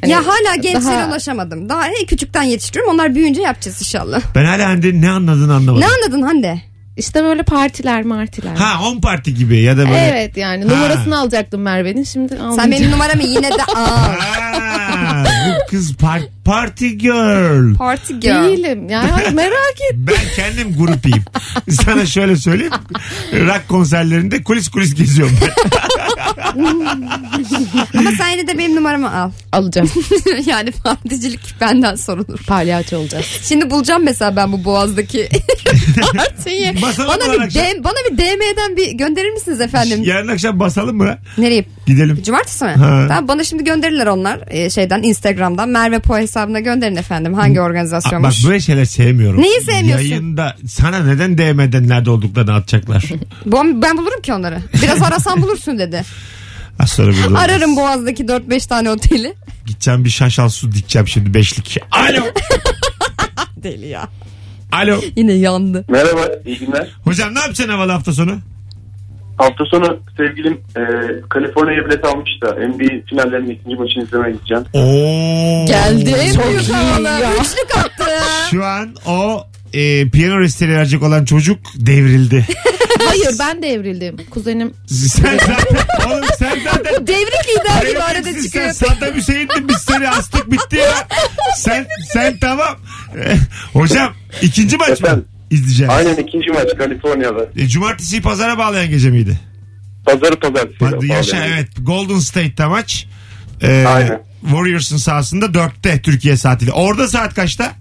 hani 0.02 0.12
ya 0.12 0.28
hala 0.28 0.56
gençlere 0.56 0.84
daha- 0.97 1.08
ulaşamadım. 1.10 1.69
Daha 1.69 1.88
en 1.88 2.06
küçükten 2.06 2.43
yetiştiriyorum. 2.43 2.93
Onlar 2.93 3.15
büyüyünce 3.15 3.41
yapacağız 3.41 3.82
inşallah. 3.82 4.21
Ben 4.36 4.45
hala 4.45 4.69
Hande'nin 4.69 5.02
ne 5.02 5.10
anladığını 5.10 5.54
anlamadım. 5.54 5.82
Ne 5.82 5.88
anladın 5.88 6.21
Hande? 6.21 6.62
İşte 6.97 7.23
böyle 7.23 7.43
partiler 7.43 8.03
martiler. 8.03 8.56
Ha 8.56 8.84
10 8.88 9.01
parti 9.01 9.34
gibi 9.34 9.62
ya 9.62 9.77
da 9.77 9.82
böyle. 9.89 9.97
Evet 9.97 10.38
yani 10.38 10.67
numarasını 10.67 11.19
alacaktım 11.19 11.62
Merve'nin 11.62 12.03
şimdi 12.03 12.29
Sen 12.34 12.38
almayacağım. 12.38 12.71
benim 12.71 12.91
numaramı 12.91 13.23
yine 13.23 13.49
de 13.51 13.63
al. 13.75 13.86
Ha, 13.86 15.23
bu 15.47 15.69
kız 15.69 15.91
par- 15.93 16.27
party 16.45 16.88
girl. 16.88 17.75
Party 17.75 18.13
girl. 18.13 18.43
Değilim 18.43 18.89
yani 18.89 19.12
merak 19.34 19.75
et. 19.91 19.95
Ben 19.97 20.15
kendim 20.36 20.77
grupiyim. 20.77 21.23
Sana 21.69 22.06
şöyle 22.06 22.36
söyleyeyim. 22.36 22.73
Rock 23.34 23.67
konserlerinde 23.67 24.43
kulis 24.43 24.67
kulis 24.69 24.95
geziyorum 24.95 25.38
ben. 25.41 25.49
Ama 27.98 28.12
sen 28.18 28.30
yine 28.30 28.48
de 28.48 28.58
benim 28.58 28.76
numaramı 28.76 29.16
al. 29.16 29.32
Alacağım. 29.52 29.89
yani 30.46 30.72
particilik 30.72 31.39
benden 31.62 31.96
sorulur. 31.96 32.39
Palyaço 32.48 32.98
olacağız. 32.98 33.26
Şimdi 33.44 33.70
bulacağım 33.70 34.04
mesela 34.04 34.36
ben 34.36 34.52
bu 34.52 34.63
boğazdaki 34.66 35.30
partiyi. 36.18 36.82
Basalım 36.82 37.10
Bana 37.10 37.34
bir, 37.34 37.39
akşam? 37.39 37.63
DM, 37.63 37.84
bana 37.84 37.94
bir 38.12 38.18
DM'den 38.18 38.78
bir 38.78 38.92
gönderir 38.92 39.30
misiniz 39.30 39.62
efendim? 39.62 40.04
Yarın 40.04 40.28
akşam 40.28 40.60
basalım 40.60 40.98
mı? 40.98 41.18
Nereye? 41.38 41.66
Gidelim. 41.88 42.24
Cumartesi 42.24 42.66
mi? 42.66 42.72
Ha. 42.72 43.06
Tamam, 43.08 43.28
bana 43.28 43.44
şimdi 43.44 43.63
gönderirler 43.63 44.08
onlar 44.08 44.39
e, 44.48 44.70
şeyden 44.70 45.04
Instagram'dan. 45.04 45.70
Merve 45.70 46.00
Po 46.00 46.18
hesabına 46.18 46.60
gönderin 46.60 46.96
efendim 46.96 47.34
hangi 47.34 47.60
Aa, 47.60 47.63
Bak 47.63 47.70
organizasyonmuş. 47.70 48.48
böyle 48.48 48.60
şeyler 48.60 48.86
sevmiyorum. 48.86 49.42
Neyi 49.42 49.62
sevmiyorsun? 49.62 50.08
Yayında 50.08 50.56
sana 50.68 51.00
neden 51.00 51.38
DM'den 51.38 51.89
nerede 51.89 52.10
olduklarını 52.10 52.54
atacaklar. 52.54 53.04
Ben 53.82 53.98
bulurum 53.98 54.22
ki 54.22 54.34
onları. 54.34 54.60
Biraz 54.84 55.02
arasan 55.02 55.42
bulursun 55.42 55.80
dedi. 55.80 56.04
Az 56.80 56.90
sonra 56.92 57.12
burada. 57.24 57.40
Ararım 57.40 57.76
Boğaz'daki 57.76 58.26
4-5 58.26 58.68
tane 58.68 58.90
oteli. 58.92 59.34
Gideceğim 59.66 60.06
bir 60.06 60.10
şaşal 60.10 60.50
su 60.50 60.72
dikeceğim 60.72 61.08
şimdi 61.08 61.34
beşlik. 61.34 61.78
Alo. 61.92 62.24
Deli 63.64 63.88
ya. 63.88 64.08
Alo. 64.72 65.02
Yine 65.16 65.34
yandı. 65.34 65.86
Merhaba, 65.90 66.30
iyi 66.46 66.60
günler. 66.60 66.88
Hocam 67.04 67.36
ne 67.36 67.40
yapacaksın 67.40 67.74
havalı 67.74 67.92
hafta 67.92 68.14
sonu? 68.14 68.38
Hafta 69.38 69.66
sonu 69.72 70.00
sevgilim 70.18 70.54
e, 70.54 70.82
Kaliforniya'ya 71.30 71.86
bilet 71.86 72.06
almış 72.06 72.30
da 72.44 72.52
NBA 72.52 73.06
finallerinin 73.10 73.50
ikinci 73.50 73.76
maçını 73.76 74.04
izlemeye 74.04 74.34
gideceğim. 74.34 74.64
Oo. 74.74 75.66
Geldi. 75.68 76.16
En 76.20 76.34
Çok 76.34 76.50
büyük 76.50 76.70
ya. 76.70 77.34
Üçlük 77.34 77.78
attı. 77.78 78.12
Şu 78.52 78.66
an 78.66 78.96
o 79.06 79.48
e, 79.74 80.10
piyano 80.10 80.40
resteli 80.40 80.72
verecek 80.72 81.04
olan 81.04 81.26
çocuk 81.26 81.60
devrildi. 81.76 82.46
Hayır 83.13 83.39
ben 83.39 83.62
de 83.62 83.67
evrildim. 83.67 84.17
Kuzenim 84.30 84.73
sen 84.88 85.38
zaten 85.38 86.12
oğlum 86.12 86.26
sen 86.39 86.58
zaten 86.63 87.08
Devrik 87.08 87.47
lider 87.49 87.89
gibi 87.89 87.99
arada 88.02 88.23
sen 88.34 88.43
çıkıyor. 88.43 88.71
Saddam 88.71 89.15
Hüseyin'din 89.15 89.69
biz 89.69 89.78
seni 89.78 90.10
astık 90.10 90.52
bitti 90.52 90.76
ya. 90.76 91.08
Sen 91.58 91.88
sen 92.13 92.38
tamam. 92.38 92.78
Hocam 93.73 94.13
ikinci 94.41 94.78
maç 94.78 94.89
mı 94.89 94.93
Efendim? 95.08 95.26
izleyeceğiz? 95.52 95.93
Aynen 95.93 96.15
ikinci 96.15 96.49
maç 96.52 96.67
Kaliforniya'da. 96.78 97.45
E, 97.56 97.67
cumartesiyi 97.67 98.21
pazara 98.21 98.58
bağlayan 98.58 98.89
gece 98.89 99.10
miydi? 99.10 99.39
Pazarı 100.06 100.39
pazartesi. 100.39 100.86
Hadi 100.86 101.08
yaşa 101.08 101.45
evet. 101.45 101.67
Golden 101.82 102.19
State'te 102.19 102.65
maç. 102.65 103.08
E, 103.62 103.86
Aynen. 103.88 104.21
Warriors'ın 104.41 104.97
sahasında 104.97 105.45
4'te 105.45 106.02
Türkiye 106.02 106.38
saatiyle. 106.38 106.71
Orada 106.71 107.08
saat 107.08 107.34
kaçta? 107.34 107.73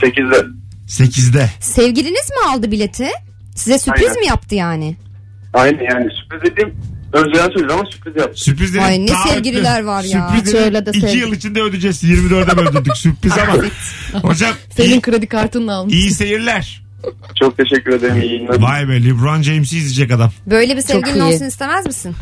8'de. 0.00 0.46
8'de. 0.88 1.50
Sevgiliniz 1.60 2.30
mi 2.30 2.50
aldı 2.50 2.70
bileti? 2.70 3.08
Size 3.56 3.78
sürpriz 3.78 4.08
Aynen. 4.08 4.20
mi 4.20 4.26
yaptı 4.26 4.54
yani? 4.54 4.96
Aynen 5.54 5.84
yani 5.92 6.10
sürpriz 6.20 6.52
dediğim 6.52 6.74
önceden 7.12 7.48
söyledi 7.50 7.72
ama 7.72 7.84
sürpriz 7.90 8.16
yaptı. 8.16 8.40
Sürpriz 8.44 8.74
dedim. 8.74 8.84
Ay, 8.84 9.00
ne 9.02 9.06
taahhütlü. 9.06 9.34
sevgililer 9.34 9.82
var 9.82 10.02
ya. 10.02 10.28
Sürpriz 10.28 10.40
Hiç 10.46 10.46
dedim. 10.54 10.64
öyle 10.64 10.86
de 10.86 10.90
İki 10.90 11.00
sevgi- 11.00 11.16
yıl 11.18 11.32
içinde 11.32 11.62
ödeyeceğiz. 11.62 12.04
24'e 12.04 12.54
mi 12.62 12.68
ödedik? 12.68 12.96
Sürpriz 12.96 13.32
ama. 13.38 13.62
Hocam 14.22 14.54
senin 14.76 14.88
iyi, 14.90 15.00
kredi 15.00 15.26
kartınla 15.26 15.74
almış. 15.74 15.94
iyi 15.94 16.10
seyirler. 16.10 16.82
Çok 17.40 17.56
teşekkür 17.56 17.92
ederim. 17.92 18.22
İyi 18.22 18.38
günler. 18.38 18.62
Vay 18.62 18.88
be 18.88 19.04
LeBron 19.04 19.42
James'i 19.42 19.76
izleyecek 19.78 20.10
adam. 20.10 20.30
Böyle 20.46 20.76
bir 20.76 20.82
sevgilin 20.82 21.14
iyi. 21.14 21.22
olsun 21.22 21.44
istemez 21.44 21.86
misin? 21.86 22.14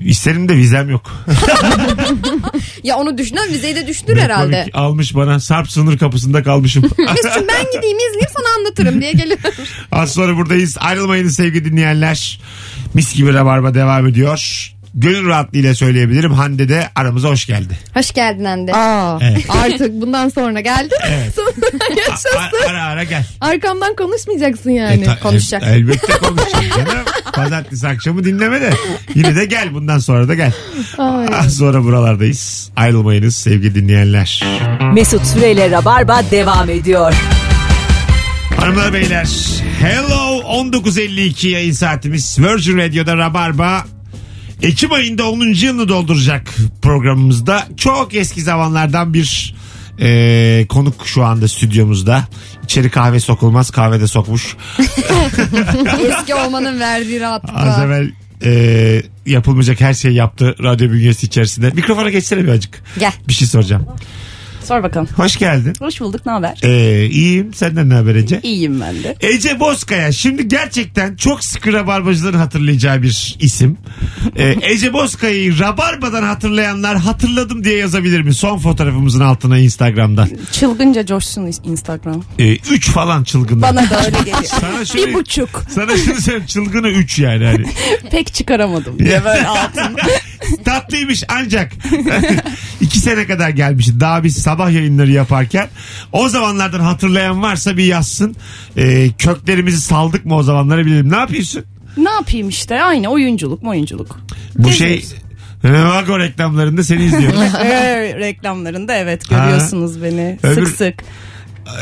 İsterim 0.00 0.48
de 0.48 0.56
vizem 0.56 0.90
yok. 0.90 1.10
Ya 2.82 2.96
onu 2.96 3.18
düşünen 3.18 3.48
vizeyi 3.52 3.76
de 3.76 3.86
düştür 3.86 4.16
Ne 4.16 4.20
herhalde. 4.20 4.60
komik 4.60 4.74
almış 4.76 5.14
bana. 5.14 5.40
Sarp 5.40 5.70
sınır 5.70 5.98
kapısında 5.98 6.42
kalmışım. 6.42 6.82
Mesut'cum 6.98 7.48
ben 7.48 7.64
gideyim 7.72 7.96
izleyeyim 7.98 8.28
sana 8.36 8.46
anlatırım 8.58 9.00
diye 9.00 9.12
geliyorum. 9.12 9.50
Az 9.92 10.12
sonra 10.12 10.36
buradayız. 10.36 10.76
Ayrılmayınız 10.80 11.36
sevgili 11.36 11.64
dinleyenler. 11.64 12.40
Mis 12.94 13.14
gibi 13.14 13.34
rabarba 13.34 13.74
devam 13.74 14.06
ediyor. 14.06 14.68
Gönül 14.94 15.28
rahatlığıyla 15.28 15.74
söyleyebilirim. 15.74 16.32
Hande 16.32 16.68
de 16.68 16.88
aramıza 16.94 17.28
hoş 17.28 17.46
geldi. 17.46 17.78
Hoş 17.94 18.12
geldin 18.12 18.44
Hande. 18.44 18.74
Aa, 18.74 19.18
Evet. 19.22 19.44
artık 19.48 19.92
bundan 19.92 20.28
sonra 20.28 20.60
geldi. 20.60 20.94
Evet. 21.08 21.34
Sonra 22.16 22.50
A- 22.66 22.70
ara 22.70 22.84
ara 22.84 23.04
gel. 23.04 23.24
Arkamdan 23.40 23.96
konuşmayacaksın 23.96 24.70
yani. 24.70 25.00
E, 25.02 25.04
ta- 25.04 25.18
konuşacak. 25.20 25.62
el- 25.62 25.68
elbette 25.72 26.12
konuşacağım 26.12 26.64
canım. 26.76 27.04
Pazartesi 27.32 27.88
akşamı 27.88 28.24
dinleme 28.24 28.60
de. 28.60 28.74
Yine 29.14 29.36
de 29.36 29.44
gel 29.44 29.74
bundan 29.74 29.98
sonra 29.98 30.28
da 30.28 30.34
gel. 30.34 30.52
Ay. 30.98 31.26
Az 31.34 31.56
sonra 31.56 31.84
buralardayız. 31.84 32.70
Ayrılmayınız 32.76 33.36
sevgili 33.36 33.74
dinleyenler. 33.74 34.44
Mesut 34.94 35.26
Süreyle 35.26 35.70
Rabarba 35.70 36.22
devam 36.30 36.70
ediyor. 36.70 37.14
Hanımlar 38.56 38.92
beyler 38.92 39.28
Hello 39.80 40.40
19.52 40.40 41.48
yayın 41.48 41.72
saatimiz 41.72 42.38
Virgin 42.38 42.78
Radio'da 42.78 43.16
Rabarba 43.16 43.84
Ekim 44.62 44.92
ayında 44.92 45.30
10. 45.30 45.40
yılını 45.40 45.88
dolduracak 45.88 46.54
programımızda 46.82 47.68
çok 47.76 48.14
eski 48.14 48.42
zamanlardan 48.42 49.14
bir 49.14 49.54
Ee, 50.00 50.66
konuk 50.68 51.06
şu 51.06 51.24
anda 51.24 51.48
stüdyomuzda. 51.48 52.24
İçeri 52.64 52.90
kahve 52.90 53.20
sokulmaz 53.20 53.70
kahvede 53.70 54.06
sokmuş. 54.06 54.56
Eski 56.08 56.34
olmanın 56.34 56.80
verdiği 56.80 57.16
Az 57.16 57.20
rahatlıkla. 57.22 57.84
evvel 57.84 58.10
e, 58.44 59.02
yapılmayacak 59.26 59.80
her 59.80 59.94
şeyi 59.94 60.14
yaptı 60.14 60.54
radyo 60.62 60.90
bünyesi 60.90 61.26
içerisinde. 61.26 61.70
Mikrofona 61.70 62.10
geçsene 62.10 62.44
bir 62.44 62.48
acık. 62.48 62.82
Gel. 62.98 63.12
Bir 63.28 63.32
şey 63.32 63.48
soracağım. 63.48 63.86
Sor 64.64 64.82
bakalım. 64.82 65.08
Hoş 65.16 65.36
geldin. 65.36 65.72
Hoş 65.78 66.00
bulduk. 66.00 66.26
Ne 66.26 66.32
haber? 66.32 66.58
Ee, 66.62 67.06
iyiyim. 67.06 67.54
Senden 67.54 67.90
ne 67.90 67.94
haber 67.94 68.14
Ece? 68.14 68.40
İyiyim 68.42 68.80
ben 68.80 69.02
de. 69.02 69.16
Ece 69.20 69.60
Bozkaya 69.60 70.12
şimdi 70.12 70.48
gerçekten 70.48 71.16
çok 71.16 71.44
sıkı 71.44 71.72
rabarbacıların 71.72 72.38
hatırlayacağı 72.38 73.02
bir 73.02 73.36
isim. 73.40 73.78
Ee, 74.36 74.54
Ece 74.62 74.92
Bozkaya'yı 74.92 75.58
rabarbadan 75.58 76.22
hatırlayanlar 76.22 76.96
hatırladım 76.98 77.64
diye 77.64 77.76
yazabilir 77.76 78.20
mi? 78.20 78.34
Son 78.34 78.58
fotoğrafımızın 78.58 79.20
altına 79.20 79.58
Instagram'dan. 79.58 80.28
Çılgınca 80.52 81.06
coşsun 81.06 81.52
Instagram. 81.64 82.24
Ee, 82.38 82.52
üç 82.52 82.90
falan 82.90 83.24
çılgınlar. 83.24 83.76
Bana 83.76 83.90
da 83.90 84.04
öyle 84.04 84.18
geliyor. 84.18 84.42
Sana 84.60 84.84
şöyle, 84.84 85.06
Bir 85.06 85.14
buçuk. 85.14 85.62
Sana 85.70 85.96
şunu 85.96 86.20
söyleyeyim 86.20 86.46
çılgını 86.46 86.88
üç 86.88 87.18
yani. 87.18 87.44
Hani. 87.46 87.64
Pek 88.10 88.34
çıkaramadım. 88.34 88.98
diye 88.98 89.24
böyle 89.24 89.46
altın. 89.46 89.96
Tatlıymış 90.64 91.24
ancak 91.28 91.72
iki 92.80 92.98
sene 92.98 93.26
kadar 93.26 93.48
gelmiş. 93.48 93.88
Daha 94.00 94.24
biz 94.24 94.36
sabah 94.42 94.70
yayınları 94.72 95.10
yaparken 95.10 95.68
o 96.12 96.28
zamanlardan 96.28 96.80
hatırlayan 96.80 97.42
varsa 97.42 97.76
bir 97.76 97.84
yazsın. 97.84 98.36
Ee, 98.76 99.10
köklerimizi 99.18 99.80
saldık 99.80 100.24
mı 100.24 100.36
o 100.36 100.42
zamanlara 100.42 100.86
bilelim. 100.86 101.12
Ne 101.12 101.16
yapıyorsun? 101.16 101.64
ne 101.96 102.10
yapayım 102.10 102.48
işte 102.48 102.82
aynı 102.82 103.08
oyunculuk 103.08 103.64
oyunculuk. 103.64 104.20
Bu 104.58 104.68
Geziyoruz. 104.68 105.08
şey 105.10 105.18
Vago 105.72 106.18
reklamlarında 106.18 106.84
seni 106.84 107.04
izliyorum. 107.04 107.40
Ee, 107.64 108.14
reklamlarında 108.18 108.94
evet 108.96 109.28
görüyorsunuz 109.30 110.02
beni 110.02 110.38
Öbür- 110.42 110.66
sık 110.66 110.76
sık. 110.76 110.94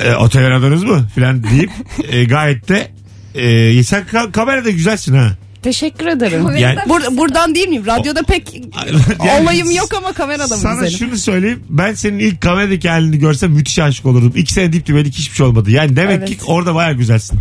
e, 0.05 0.15
otel 0.15 0.47
aradınız 0.47 0.85
mı 0.85 1.09
filan 1.15 1.43
deyip 1.45 1.71
e, 2.09 2.25
gayet 2.25 2.69
de 2.69 2.91
e, 3.35 3.83
sen 3.85 4.03
ka- 4.13 4.33
kamerada 4.33 4.71
güzelsin 4.71 5.15
ha. 5.17 5.31
Teşekkür 5.63 6.07
ederim. 6.07 6.57
Yani- 6.57 6.79
Bur- 6.79 7.17
buradan 7.17 7.55
değil 7.55 7.69
miyim? 7.69 7.87
Radyoda 7.87 8.23
pek 8.23 8.55
Yani 9.27 9.43
olayım 9.43 9.71
yok 9.71 9.95
ama 9.97 10.13
kamerada 10.13 10.55
mı 10.57 10.61
Sana 10.63 10.81
güzelim? 10.81 10.99
şunu 10.99 11.17
söyleyeyim. 11.19 11.63
Ben 11.69 11.95
senin 11.95 12.19
ilk 12.19 12.41
kameradaki 12.41 12.89
halini 12.89 13.19
görsem 13.19 13.51
müthiş 13.53 13.79
aşık 13.79 14.07
olurdum. 14.07 14.33
İki 14.37 14.53
sene 14.53 14.73
dip 14.73 14.87
dibelik 14.87 15.15
hiçbir 15.15 15.37
şey 15.37 15.47
olmadı. 15.47 15.71
Yani 15.71 15.97
demek 15.97 16.19
Evet. 16.19 16.29
ki 16.29 16.37
orada 16.47 16.75
baya 16.75 16.93
güzelsin. 16.93 17.41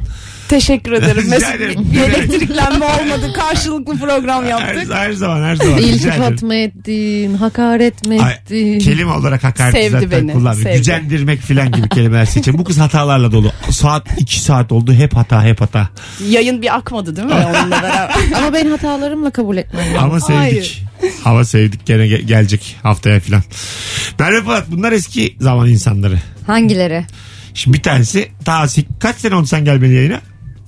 Teşekkür 0.49 0.91
ederim. 0.91 1.31
Rica 1.31 1.51
ederim. 1.53 1.87
bir 1.93 1.99
elektriklenme 1.99 2.85
olmadı. 2.85 3.33
Karşılıklı 3.35 3.97
program 3.99 4.43
Her, 4.43 4.49
yaptık. 4.49 4.93
her 4.93 5.11
zaman 5.11 5.43
her 5.43 5.55
zaman. 5.55 5.77
Rica 5.77 5.87
İltifat 5.87 6.31
ederim. 6.31 6.47
mı 6.47 6.55
ettin? 6.55 7.33
Hakaret 7.35 8.07
mi 8.07 8.21
Ay, 8.23 8.33
ettin? 8.33 8.79
kelime 8.79 9.11
olarak 9.11 9.43
hakaret 9.43 9.73
Sevdi 9.73 9.89
zaten 9.91 10.11
beni, 10.11 10.33
kullanmıyor. 10.33 10.63
sevdi. 10.69 10.77
Gücendirmek 10.77 11.39
filan 11.41 11.71
gibi 11.71 11.89
kelimeler 11.89 12.25
seçiyor. 12.25 12.57
Bu 12.57 12.63
kız 12.63 12.77
hatalarla 12.77 13.31
dolu. 13.31 13.51
Saat 13.69 14.07
iki 14.17 14.39
saat 14.39 14.71
oldu. 14.71 14.93
Hep 14.93 15.15
hata 15.15 15.43
hep 15.43 15.61
hata. 15.61 15.89
Yayın 16.29 16.61
bir 16.61 16.75
akmadı 16.75 17.15
değil 17.15 17.27
mi 17.27 17.33
onunla 17.33 17.81
beraber? 17.81 18.15
Ama 18.37 18.53
ben 18.53 18.69
hatalarımla 18.69 19.31
kabul 19.31 19.57
etmem. 19.57 19.85
lazım. 19.87 19.99
Ama 20.03 20.19
sevdik. 20.19 20.37
Hayır. 20.39 20.83
Ama 21.25 21.45
sevdik 21.45 21.85
gene 21.85 22.07
ge- 22.07 22.21
gelecek 22.21 22.75
haftaya 22.83 23.19
filan. 23.19 23.41
Merve 24.19 24.43
Polat 24.43 24.63
bunlar 24.67 24.91
eski 24.91 25.35
zaman 25.39 25.69
insanları. 25.69 26.17
Hangileri? 26.47 27.05
Şimdi 27.53 27.77
bir 27.77 27.83
tanesi 27.83 28.29
daha 28.45 28.67
sek- 28.67 28.87
kaç 29.01 29.15
sene 29.17 29.35
oldu 29.35 29.47
sen 29.47 29.65
gelmeli 29.65 29.93
yayına? 29.93 30.21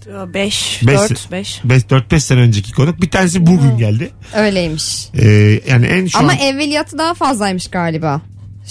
5, 0.08 0.82
Beş- 0.88 1.10
4, 1.10 1.32
5. 1.32 1.62
4-5 1.66 2.20
sene 2.20 2.40
önceki 2.40 2.72
konuk. 2.72 3.02
Bir 3.02 3.10
tanesi 3.12 3.48
bugün 3.48 3.78
geldi. 3.78 4.12
Öyleymiş. 4.36 5.10
Ee, 5.14 5.62
yani 5.68 5.86
en 5.86 6.08
şu 6.08 6.20
Ama 6.20 6.32
an... 6.32 6.38
evveliyatı 6.38 6.98
daha 6.98 7.14
fazlaymış 7.14 7.68
galiba. 7.68 8.22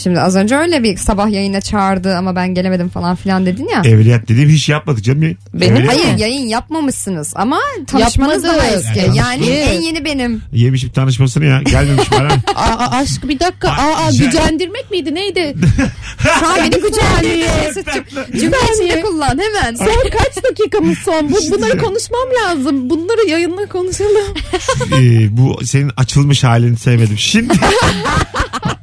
Şimdi 0.03 0.21
az 0.21 0.37
önce 0.37 0.57
öyle 0.57 0.83
bir 0.83 0.97
sabah 0.97 1.31
yayına 1.31 1.61
çağırdı 1.61 2.17
ama 2.17 2.37
ben 2.37 2.55
gelemedim 2.55 2.89
falan 2.89 3.17
filan 3.17 3.47
dedin 3.47 3.69
ya. 3.69 3.83
Evliyat 3.85 4.29
dediğim 4.29 4.49
hiç 4.49 4.69
yapmadık 4.69 5.05
canım. 5.05 5.21
Benim- 5.21 5.77
Evliyat- 5.77 5.89
Hayır 5.89 6.19
yayın 6.19 6.47
yapmamışsınız 6.49 7.33
ama 7.37 7.59
tanışmanız 7.87 8.45
daha 8.45 8.53
Yapmadık. 8.57 8.77
eski. 8.87 8.99
Yani 8.99 9.17
Yani 9.17 9.47
en 9.51 9.81
yeni 9.81 10.05
benim. 10.05 10.43
Yemişim 10.53 10.91
tanışmasını 10.91 11.45
ya. 11.45 11.63
Gelmemiş 11.63 12.13
bana. 12.13 12.29
Aa, 12.55 12.91
aşk 12.99 13.29
bir 13.29 13.41
dakika. 13.41 13.69
Aa, 13.69 14.11
güzel. 14.11 14.27
gücendirmek 14.27 14.91
miydi 14.91 15.15
neydi? 15.15 15.55
Şu 16.41 16.47
an 16.49 16.57
beni 16.57 16.71
gücendirdi. 16.83 17.85
Cümle 18.41 18.57
içinde 18.75 19.01
kullan 19.03 19.39
hemen. 19.39 19.75
Son 19.75 20.11
kaç 20.11 20.45
dakikamız 20.51 20.99
son? 20.99 21.31
Bu, 21.33 21.37
bunları 21.51 21.79
konuşmam 21.79 22.29
lazım. 22.45 22.91
Bunları 22.91 23.29
yayınla 23.29 23.67
konuşalım. 23.69 24.35
Ee, 24.93 25.37
bu 25.37 25.59
senin 25.65 25.91
açılmış 25.97 26.45
halini 26.45 26.77
sevmedim. 26.77 27.19
Şimdi 27.19 27.55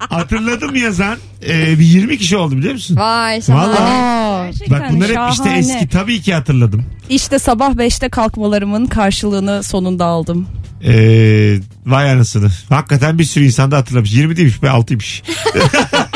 hatırladım 0.10 0.76
yazan 0.76 1.18
e, 1.48 1.80
bir 1.80 1.86
20 1.86 2.18
kişi 2.18 2.38
oldu 2.38 2.58
biliyor 2.58 2.74
musun? 2.74 2.96
Vay 2.96 3.42
şahane. 3.42 3.74
Vallahi. 3.74 4.54
Bak 4.70 4.92
bunlar 4.92 5.10
hep 5.10 5.18
işte 5.32 5.44
şahane. 5.44 5.60
eski 5.60 5.88
tabii 5.88 6.22
ki 6.22 6.34
hatırladım. 6.34 6.86
İşte 7.10 7.40
sabah 7.40 7.72
5'te 7.74 8.10
kalkmalarımın 8.10 8.86
karşılığını 8.86 9.64
sonunda 9.64 10.06
aldım. 10.06 10.48
Ee, 10.84 11.60
vay 11.86 12.12
anasını. 12.12 12.50
Hakikaten 12.70 13.20
bir 13.20 13.24
sürü 13.24 13.46
insan 13.46 13.72
da 13.72 13.78
hatırlamış. 13.78 14.14
20 14.14 14.38
değilmiş 14.38 14.64
be 14.64 14.68
6'ymış. 14.68 15.24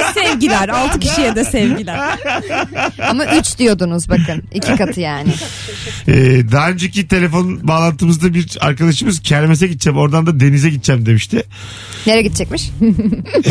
Sevgiler. 0.41 0.69
6 0.89 0.99
kişiye 0.99 1.35
de 1.35 1.43
sevgiler. 1.45 1.99
Ama 3.09 3.25
3 3.25 3.57
diyordunuz 3.57 4.09
bakın. 4.09 4.43
iki 4.53 4.75
katı 4.75 4.99
yani. 4.99 5.29
Ee, 6.07 6.51
daha 6.51 6.69
önceki 6.69 7.07
telefon 7.07 7.67
bağlantımızda 7.67 8.33
bir 8.33 8.57
arkadaşımız 8.61 9.21
kermese 9.21 9.67
gideceğim 9.67 9.97
oradan 9.99 10.25
da 10.27 10.39
denize 10.39 10.69
gideceğim 10.69 11.05
demişti. 11.05 11.43
Nereye 12.07 12.21
gidecekmiş? 12.21 12.69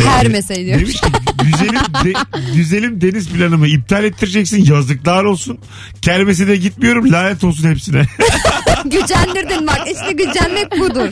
Her 0.05 0.27
mesele 0.27 0.65
diyor. 0.65 0.79
Demiş 0.79 1.01
ki 1.01 1.07
güzelim, 1.43 1.75
de- 2.03 2.53
güzelim 2.55 3.01
deniz 3.01 3.29
planımı 3.29 3.67
iptal 3.67 4.03
ettireceksin 4.03 4.65
yazıklar 4.65 5.23
olsun. 5.23 5.57
Kermese 6.01 6.47
de 6.47 6.55
gitmiyorum 6.55 7.11
lanet 7.11 7.43
olsun 7.43 7.69
hepsine. 7.69 8.01
Gücendirdin 8.85 9.67
bak 9.67 9.79
işte 9.93 10.11
gücenmek 10.11 10.71
budur. 10.79 11.07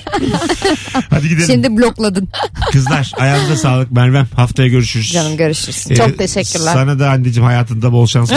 Hadi 1.09 1.29
gidelim. 1.29 1.47
Şimdi 1.47 1.77
blokladın. 1.77 2.29
Kızlar 2.71 3.11
ayağınıza 3.17 3.55
sağlık 3.55 3.91
Mervem 3.91 4.27
haftaya 4.35 4.69
görüşürüz. 4.69 5.11
Canım 5.11 5.37
görüşürüz. 5.37 5.68
Ee, 5.89 5.95
Çok 5.95 6.17
teşekkürler. 6.17 6.73
Sana 6.73 6.99
da 6.99 7.09
anneciğim 7.09 7.45
hayatında 7.47 7.91
bol 7.91 8.07
şans. 8.07 8.31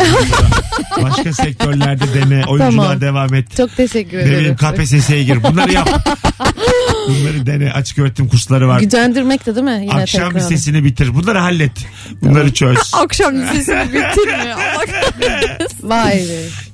Başka 1.03 1.33
sektörlerde 1.33 2.05
dene 2.15 2.45
oyunculuğa 2.47 2.85
Tamam. 2.87 3.01
devam 3.01 3.35
et. 3.35 3.57
Çok 3.57 3.77
teşekkür 3.77 4.19
Ne 4.19 4.25
bileyim 4.25 4.41
ederim. 4.41 4.57
KPSS'ye 4.57 5.25
gir. 5.25 5.43
Bunları 5.43 5.73
yap. 5.73 5.89
Bunları 7.09 7.47
dene. 7.47 7.73
Açık 7.73 7.99
öğretim 7.99 8.29
kursları 8.29 8.69
var. 8.69 8.81
Gücendirmek 8.81 9.47
de 9.47 9.55
değil 9.55 9.65
mi? 9.65 9.79
Yine 9.83 9.93
Akşam 9.95 10.29
tekrar. 10.29 10.41
lisesini 10.41 10.85
bitir. 10.85 11.15
Bunları 11.15 11.39
hallet. 11.39 11.73
Bunları 12.23 12.53
çöz. 12.55 12.79
Akşam 12.93 13.43
lisesini 13.43 13.85
bitirmiyor. 13.93 14.59
Vay 15.83 16.13
be. 16.15 16.19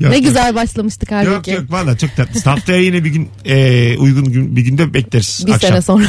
Yok, 0.00 0.10
ne 0.12 0.16
yok. 0.16 0.24
güzel 0.24 0.54
başlamıştık 0.54 1.10
halbuki. 1.12 1.50
Yok 1.50 1.60
yok 1.60 1.72
valla 1.72 1.98
çok 1.98 2.16
tatlı. 2.16 2.40
Haftaya 2.50 2.80
yine 2.80 3.04
bir 3.04 3.10
gün 3.10 3.28
e, 3.44 3.96
uygun 3.98 4.24
gün, 4.24 4.56
bir 4.56 4.62
günde 4.62 4.94
bekleriz. 4.94 5.44
Bir 5.46 5.52
akşam. 5.52 5.68
sene 5.70 5.82
sonra. 5.82 6.04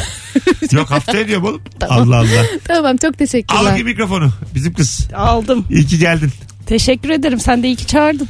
Yok 0.72 0.90
haftaya 0.90 1.28
diyorum 1.28 1.44
oğlum. 1.46 1.60
Allah 1.88 2.16
Allah. 2.16 2.26
tamam 2.64 2.96
çok 2.96 3.14
Al 3.14 3.18
teşekkürler. 3.18 3.64
bakayım 3.64 3.86
mikrofonu. 3.86 4.32
Bizim 4.54 4.72
kız. 4.72 5.08
Aldım. 5.14 5.64
İyi 5.70 5.86
ki 5.86 5.98
geldin. 5.98 6.30
Teşekkür 6.66 7.10
ederim. 7.10 7.40
Sen 7.40 7.62
de 7.62 7.66
iyi 7.66 7.76
ki 7.76 7.86
çağırdın. 7.86 8.28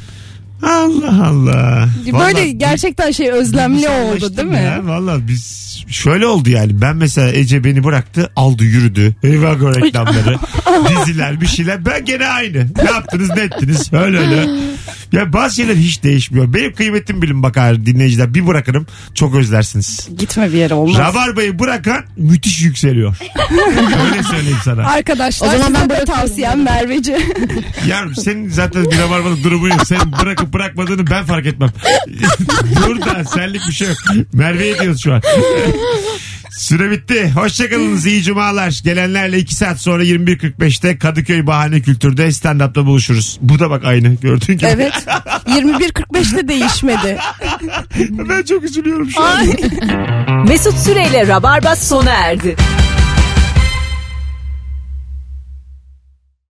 Allah 0.63 1.27
Allah. 1.27 1.89
Böyle 2.05 2.17
Vallahi 2.17 2.57
gerçekten 2.57 3.11
şey 3.11 3.31
özlemli 3.31 3.89
oldu 3.89 4.37
değil 4.37 4.47
mi? 4.47 4.55
Ya. 4.55 4.79
Valla 4.83 5.27
biz 5.27 5.61
şöyle 5.87 6.27
oldu 6.27 6.49
yani. 6.49 6.81
Ben 6.81 6.95
mesela 6.95 7.31
Ece 7.31 7.63
beni 7.63 7.83
bıraktı 7.83 8.31
aldı 8.35 8.63
yürüdü. 8.63 9.15
Eyvah 9.23 9.75
reklamları. 9.75 10.35
diziler 10.89 11.41
bir 11.41 11.47
şeyler. 11.47 11.85
Ben 11.85 12.05
gene 12.05 12.27
aynı. 12.27 12.67
Ne 12.83 12.91
yaptınız 12.91 13.29
ne 13.29 13.41
ettiniz? 13.41 13.93
Öyle 13.93 14.17
öyle. 14.17 14.49
Ya 15.11 15.33
bazı 15.33 15.55
şeyler 15.55 15.75
hiç 15.75 16.03
değişmiyor. 16.03 16.53
Benim 16.53 16.73
kıymetim 16.73 17.21
bilin 17.21 17.43
bakar 17.43 17.85
dinleyiciler. 17.85 18.33
Bir 18.33 18.47
bırakırım 18.47 18.87
çok 19.15 19.35
özlersiniz. 19.35 20.09
Gitme 20.17 20.47
bir 20.53 20.57
yere 20.57 20.73
olmaz. 20.73 20.97
Rabarba'yı 20.97 21.59
bırakan 21.59 22.03
müthiş 22.17 22.61
yükseliyor. 22.61 23.17
Öyle 24.11 24.23
söyleyeyim 24.23 24.57
sana. 24.65 24.87
Arkadaşlar 24.87 25.47
O 25.47 25.51
zaman 25.51 25.73
ben 25.73 25.89
bırakıyorum. 25.89 26.13
tavsiyem 26.21 26.63
Merveci. 26.63 27.17
Yavrum 27.87 28.15
senin 28.15 28.49
zaten 28.49 28.85
bir 28.91 28.97
Rabarba'da 28.97 29.43
durumun 29.43 29.69
yok. 29.69 29.87
Senin 29.87 30.11
bırakıp 30.21 30.50
bırakmadığını 30.53 31.07
ben 31.09 31.25
fark 31.25 31.45
etmem. 31.45 31.69
Burada 32.87 33.23
senlik 33.25 33.61
bir 33.67 33.73
şey 33.73 33.87
yok. 33.87 33.97
Merve'ye 34.33 34.79
diyoruz 34.79 35.01
şu 35.03 35.13
an. 35.13 35.21
Süre 36.51 36.91
bitti. 36.91 37.31
Hoşçakalınız. 37.35 38.05
iyi 38.05 38.23
cumalar. 38.23 38.81
Gelenlerle 38.83 39.39
2 39.39 39.55
saat 39.55 39.81
sonra 39.81 40.03
21.45'te 40.03 40.97
Kadıköy 40.97 41.47
Bahane 41.47 41.81
Kültür'de 41.81 42.27
stand-up'ta 42.31 42.85
buluşuruz. 42.85 43.37
Bu 43.41 43.59
da 43.59 43.69
bak 43.69 43.85
aynı. 43.85 44.15
Gördüğün 44.15 44.57
gibi. 44.57 44.65
evet. 44.65 44.93
21.45'te 45.47 46.47
değişmedi. 46.47 47.17
Ben 48.29 48.43
çok 48.43 48.63
üzülüyorum 48.63 49.09
şu 49.09 49.21
an. 49.23 49.47
Mesut 50.47 50.77
Süreyle 50.77 51.27
Rabarba 51.27 51.75
sona 51.75 52.11
erdi. 52.11 52.55